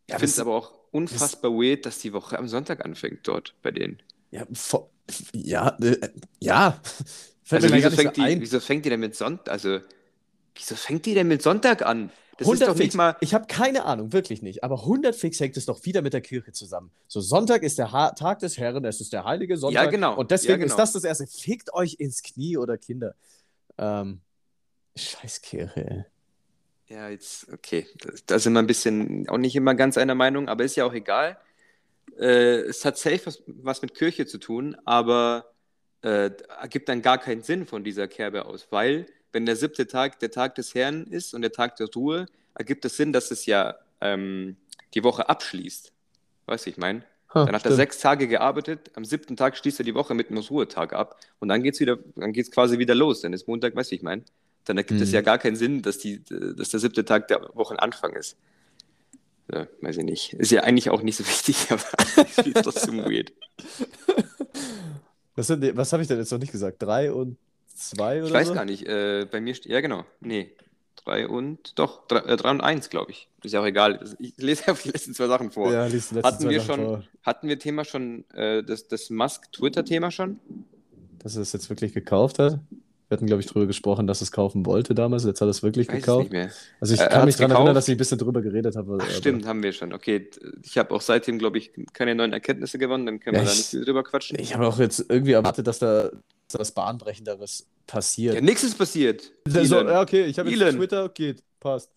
[0.10, 3.53] Ich Ja, finde es aber auch unfassbar weird, dass die Woche am Sonntag anfängt dort
[3.62, 4.01] bei denen.
[4.32, 4.89] Ja, vo-
[5.34, 6.82] ja, äh, ja.
[7.43, 9.51] Fällt Also wieso fängt, so die, wieso fängt die denn mit Sonntag?
[9.51, 9.82] Also,
[10.55, 12.12] wieso fängt die denn mit Sonntag an?
[12.39, 12.95] Das ist 100 doch nicht fix.
[12.95, 13.18] mal.
[13.22, 14.64] Ich habe keine Ahnung, wirklich nicht.
[14.64, 16.89] Aber 100 fix hängt es doch wieder mit der Kirche zusammen.
[17.07, 19.84] So, Sonntag ist der ha Tag des Herrn, es ist der heilige Sonntag.
[19.84, 20.16] Ja, genau.
[20.18, 20.70] Und deswegen Ja, genau.
[20.74, 21.28] ist das das Erste.
[21.28, 23.14] Fickt euch ins Knie oder Kinder.
[23.78, 24.22] Ähm,
[24.95, 26.05] scheiß Kirche, ey.
[26.90, 27.86] Ja, jetzt, okay.
[28.26, 30.94] Da, sind wir ein bisschen auch nicht immer ganz einer Meinung, aber ist ja auch
[30.94, 31.38] egal.
[32.18, 35.54] Äh, es hat safe was, was mit Kirche zu tun, aber
[36.02, 36.32] äh,
[36.62, 40.32] ergibt dann gar keinen Sinn von dieser Kerbe aus, weil, wenn der siebte Tag der
[40.32, 42.26] Tag des Herrn ist und der Tag der Ruhe,
[42.56, 44.58] ergibt es Sinn, dass es ja ähm,
[44.96, 45.94] die Woche abschließt.
[46.48, 47.04] Weißt du, ich meine?
[47.36, 47.76] Ha, Dann hat er stimmt.
[47.76, 51.50] sechs Tage gearbeitet, am siebten Tag schließt er die Woche mit einem Ruhetag ab und
[51.50, 53.22] dann geht's wieder, dann geht's quasi wieder los.
[53.22, 54.24] Dann ist Montag, weißt du, ich meine?
[54.70, 55.15] Dann ergibt es Mhm.
[55.15, 58.38] ja gar keinen Sinn, dass, die, dass der siebte Tag der Wochenanfang ist.
[59.51, 60.34] Ja, weiß ich nicht.
[60.34, 61.82] Ist ja eigentlich auch nicht so wichtig, aber
[62.45, 63.34] ich trotzdem weird.
[65.36, 66.82] Was, die- was habe ich denn jetzt noch nicht gesagt?
[66.84, 67.38] Drei und
[67.74, 68.53] 2 oder Ich weiß so?
[68.53, 68.86] gar nicht.
[68.86, 70.05] Äh, bei mir steht, ja genau.
[70.20, 70.51] Nee.
[71.05, 73.28] 3 und, doch, 3 und 1, glaube ich.
[73.41, 73.99] Ist ja auch egal.
[74.20, 75.72] Ich lese einfach die letzten zwei Sachen vor.
[75.74, 77.03] Ja, liest die letzten Hatten zwei wir Sachen schon, vor.
[77.24, 80.39] hatten wir Thema schon, äh, das, das Musk-Twitter-Thema schon?
[81.17, 82.59] Dass er es jetzt wirklich gekauft hat.
[83.10, 85.24] Wir hatten, glaube ich, drüber gesprochen, dass es kaufen wollte damals.
[85.26, 86.24] Jetzt hat er es wirklich Weiß es gekauft.
[86.26, 86.51] nicht mehr.
[86.80, 88.99] Also ich Er- er kann mich daran erinnern, dass ich ein bisschen drüber geredet habe.
[89.01, 89.93] Ach, stimmt, haben wir schon.
[89.93, 90.30] Okay,
[90.64, 93.51] ich habe auch seitdem, glaube ich, keine neuen Erkenntnisse gewonnen, dann können Ja, wir da
[93.51, 94.38] ich- nicht viel drüber quatschen.
[94.39, 96.12] Ich habe auch jetzt irgendwie erwartet, dass da
[96.51, 98.34] da was Bahnbrechenderes passiert.
[98.36, 99.32] Ja, nichts ist passiert.
[99.47, 100.76] So, ja, okay, ich habe jetzt.
[100.76, 101.91] Twitter, geht, passt.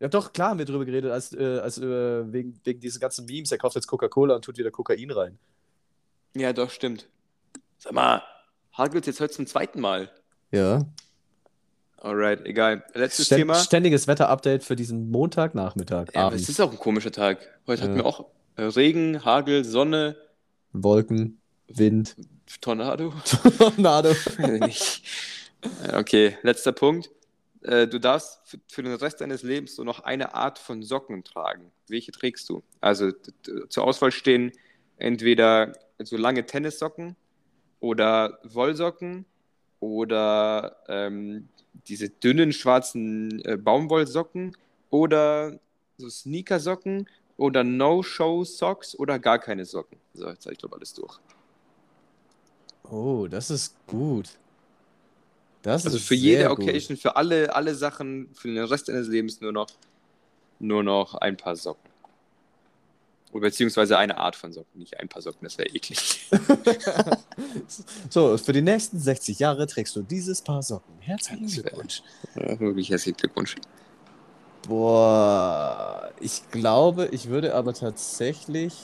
[0.00, 3.26] Ja, doch, klar haben wir drüber geredet, als, äh, als äh, wegen, wegen diesen ganzen
[3.26, 3.50] Memes.
[3.52, 5.38] Er kauft jetzt Coca-Cola und tut wieder Kokain rein.
[6.36, 7.08] Ja, doch, stimmt.
[7.78, 8.22] Sag mal,
[8.76, 10.10] hagelt jetzt heute zum zweiten Mal.
[10.52, 10.86] Ja.
[11.98, 12.84] Alright, egal.
[12.94, 13.54] Letztes Stä- Thema.
[13.54, 17.38] Ständiges Wetter-Update für diesen Montagnachmittag, Ja, es ist auch ein komischer Tag.
[17.66, 17.98] Heute hatten Ja.
[18.00, 18.26] wir auch
[18.56, 20.16] äh, Regen, Hagel, Sonne,
[20.72, 22.16] Wolken, Wind,
[22.60, 23.12] Tornado.
[23.58, 24.14] Tornado.
[25.94, 27.10] Okay, letzter Punkt.
[27.62, 31.70] Äh, Du darfst für, den Rest deines Lebens nur noch eine Art von Socken tragen.
[31.88, 32.62] Welche trägst du?
[32.80, 33.12] Also
[33.68, 34.52] zur Auswahl stehen
[34.96, 35.72] entweder
[36.02, 37.14] so lange Tennissocken
[37.80, 39.24] oder Wollsocken
[39.82, 41.48] oder ähm,
[41.88, 44.56] diese dünnen schwarzen äh, Baumwollsocken
[44.90, 45.58] oder
[45.98, 49.98] so Sneakersocken oder No-Show-Socks oder gar keine Socken.
[50.14, 51.18] So, jetzt habe ich glaube alles durch.
[52.84, 54.38] Oh, das ist gut.
[55.62, 56.60] Das Also ist für jede sehr gut.
[56.62, 59.68] Occasion, für alle, alle Sachen, für den Rest deines Lebens nur noch,
[60.60, 61.91] nur noch ein paar Socken.
[63.32, 66.30] Oder beziehungsweise eine Art von Socken, nicht ein paar Socken, das wäre eklig.
[68.10, 70.94] So, für die nächsten 60 Jahre trägst du dieses Paar Socken.
[71.00, 72.02] Herzlichen Glückwunsch.
[72.34, 73.56] Ja, wirklich herzlichen Glückwunsch.
[74.68, 78.74] Boah, ich glaube, ich würde aber tatsächlich.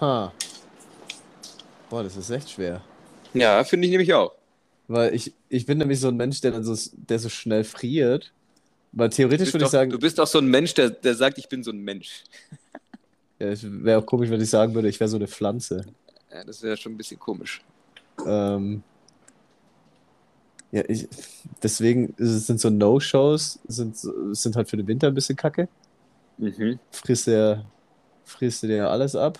[0.00, 0.32] Ha.
[1.88, 2.82] Boah, das ist echt schwer.
[3.32, 4.32] Ja, finde ich nämlich auch.
[4.88, 8.32] Weil ich, ich bin nämlich so ein Mensch, der dann so, der so schnell friert.
[8.96, 11.36] Weil theoretisch würde doch, ich sagen, du bist auch so ein Mensch, der, der sagt,
[11.36, 12.24] ich bin so ein Mensch.
[13.38, 15.84] ja, es wäre auch komisch, wenn ich sagen würde, ich wäre so eine Pflanze.
[16.32, 17.60] Ja, das wäre schon ein bisschen komisch.
[18.26, 18.82] Ähm,
[20.72, 21.06] ja, ich,
[21.62, 25.68] deswegen sind so No-Shows, sind, sind halt für den Winter ein bisschen kacke.
[26.38, 26.78] Mhm.
[26.90, 27.66] Frisst der,
[28.24, 29.38] frisst dir ja alles ab.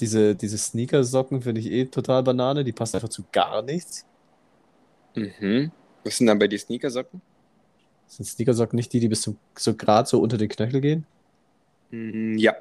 [0.00, 4.06] Diese, diese Sneakersocken finde ich eh total Banane, die passen einfach zu gar nichts.
[5.14, 5.72] Mhm.
[6.04, 7.20] Was sind dann bei dir Sneakersocken?
[8.08, 11.06] Sind Sneakersocken nicht die, die bis zum, so gerade so unter den Knöchel gehen?
[11.90, 12.54] Mhm, ja.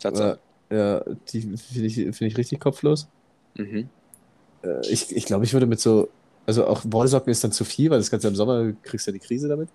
[0.00, 0.38] Tatsache.
[0.70, 3.08] Äh, ja, die finde ich, find ich richtig kopflos.
[3.54, 3.88] Mhm.
[4.62, 6.08] Äh, ich ich glaube, ich würde mit so,
[6.46, 9.18] also auch Wollsocken ist dann zu viel, weil das Ganze im Sommer kriegst du ja
[9.18, 9.70] die Krise damit.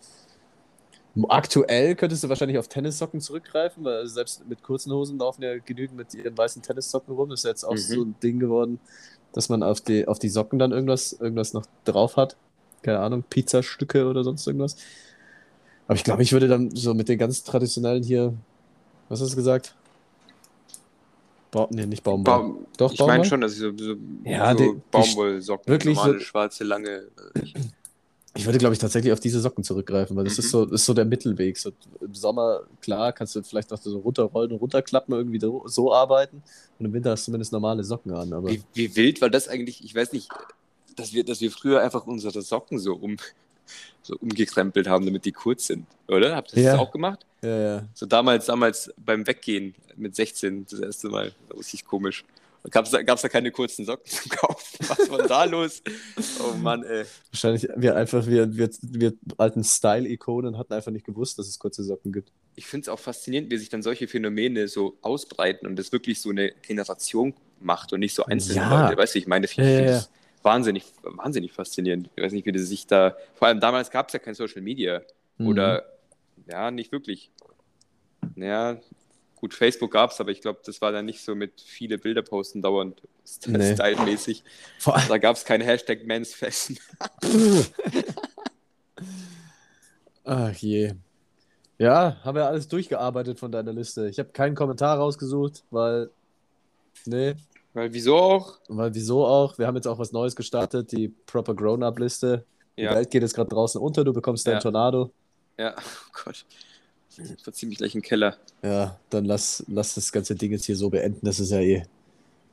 [1.28, 5.98] Aktuell könntest du wahrscheinlich auf Tennissocken zurückgreifen, weil selbst mit kurzen Hosen laufen ja genügend
[5.98, 7.30] mit ihren weißen Tennissocken rum.
[7.30, 7.78] Das ist jetzt auch Mhm.
[7.78, 8.80] so ein Ding geworden,
[9.34, 12.38] dass man auf die, auf die Socken dann irgendwas, irgendwas noch drauf hat.
[12.82, 14.76] Keine Ahnung, Pizzastücke oder sonst irgendwas.
[15.88, 18.34] Aber ich glaube, ich würde dann so mit den ganz traditionellen hier,
[19.10, 19.76] was hast du gesagt?
[21.52, 22.24] Ba nee, nicht Baumwoll.
[22.24, 23.26] Baum, Doch, ich meine Baumwoll?
[23.26, 27.08] schon, dass ich so, so, Ja, so Baumwollsocken, wirklich normale, so- schwarze, lange.
[27.36, 27.42] äh,
[28.34, 30.50] Ich würde, glaube ich, tatsächlich auf diese Socken zurückgreifen, weil das ist Mhm.
[30.52, 31.58] so, ist so der Mittelweg.
[31.58, 35.94] So, Im Sommer, klar, kannst du vielleicht noch so runterrollen und runterklappen, irgendwie so, so
[35.94, 36.42] arbeiten.
[36.80, 38.32] Und im Winter hast du zumindest normale Socken an.
[38.32, 39.84] Aber Wie, wie wild war das eigentlich?
[39.84, 40.30] Ich weiß nicht,
[40.96, 43.18] dass wir, dass wir früher einfach unsere Socken so, um,
[44.04, 46.36] so umgekrempelt haben, damit die kurz sind, oder?
[46.36, 46.80] Habt ihr das Ja.
[46.80, 47.26] auch gemacht?
[47.44, 47.88] ja, ja.
[47.94, 52.24] So damals, damals beim Weggehen mit 16, das erste Mal, das war richtig komisch.
[52.70, 54.78] Gab es da, gab's da keine kurzen Socken zum Kaufen?
[54.88, 55.82] Was war da los?
[56.44, 57.06] Oh Mann, ey.
[57.32, 61.84] Wahrscheinlich, wir einfach, wir, wir, wir alten Style-Ikonen hatten einfach nicht gewusst, dass es kurze
[61.84, 62.32] Socken gibt.
[62.56, 66.22] Ich finde es auch faszinierend, wie sich dann solche Phänomene so ausbreiten und das wirklich
[66.22, 68.84] so eine Generation macht und nicht so einzelne Ja.
[68.88, 68.96] Leute.
[68.96, 70.06] Weißt du, ich meine, ich Ja, ja,
[70.44, 72.10] wahnsinnig, wahnsinnig faszinierend.
[72.16, 73.16] Ich weiß nicht, wie das sich da.
[73.36, 75.02] Vor allem damals gab es ja kein Social Media.
[75.38, 75.48] Mhm.
[75.48, 75.86] Oder
[76.48, 77.32] ja, nicht wirklich.
[78.36, 78.78] Naja,
[79.36, 82.22] gut, Facebook gab es, aber ich glaube, das war dann nicht so mit viele Bilder
[82.22, 83.74] posten dauernd st- Nee.
[83.76, 84.44] stylemäßig.
[84.80, 86.78] Vor allem, Da gab es keinen Hashtag Mansfashion.
[90.24, 90.94] ach je.
[91.78, 94.08] Ja, haben wir alles durchgearbeitet von deiner Liste.
[94.08, 96.12] Ich habe keinen Kommentar rausgesucht, weil,
[97.06, 97.34] nee,
[97.74, 98.58] Weil wieso auch?
[98.68, 99.58] weil wieso auch?
[99.58, 102.44] Wir haben jetzt auch was Neues gestartet, die Proper Grown-Up-Liste.
[102.78, 104.60] Die Ja, Welt geht jetzt gerade draußen unter, du bekommst deinen Ja.
[104.60, 105.12] Tornado.
[105.58, 106.46] ja, oh Gott.
[107.18, 108.38] Ich verzieh mich gleich im Keller.
[108.64, 111.26] Ja, dann lass, lass das ganze Ding jetzt hier so beenden.
[111.26, 111.84] Das ist ja eh,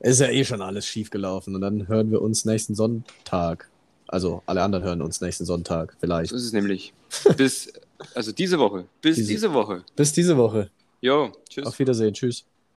[0.01, 1.55] ist ja eh schon alles schief gelaufen.
[1.55, 3.69] Und dann hören wir uns nächsten Sonntag.
[4.09, 6.31] Also alle anderen hören uns nächsten Sonntag vielleicht.
[6.31, 6.93] So ist es nämlich.
[7.37, 7.73] Bis,
[8.14, 8.87] also diese Woche.
[9.01, 9.85] Bis Diese- diese Woche.
[9.95, 10.71] Bis diese Woche.
[11.01, 11.66] Jo, tschüss.
[11.66, 12.12] Auf Wiedersehen.
[12.14, 12.45] Tschüss.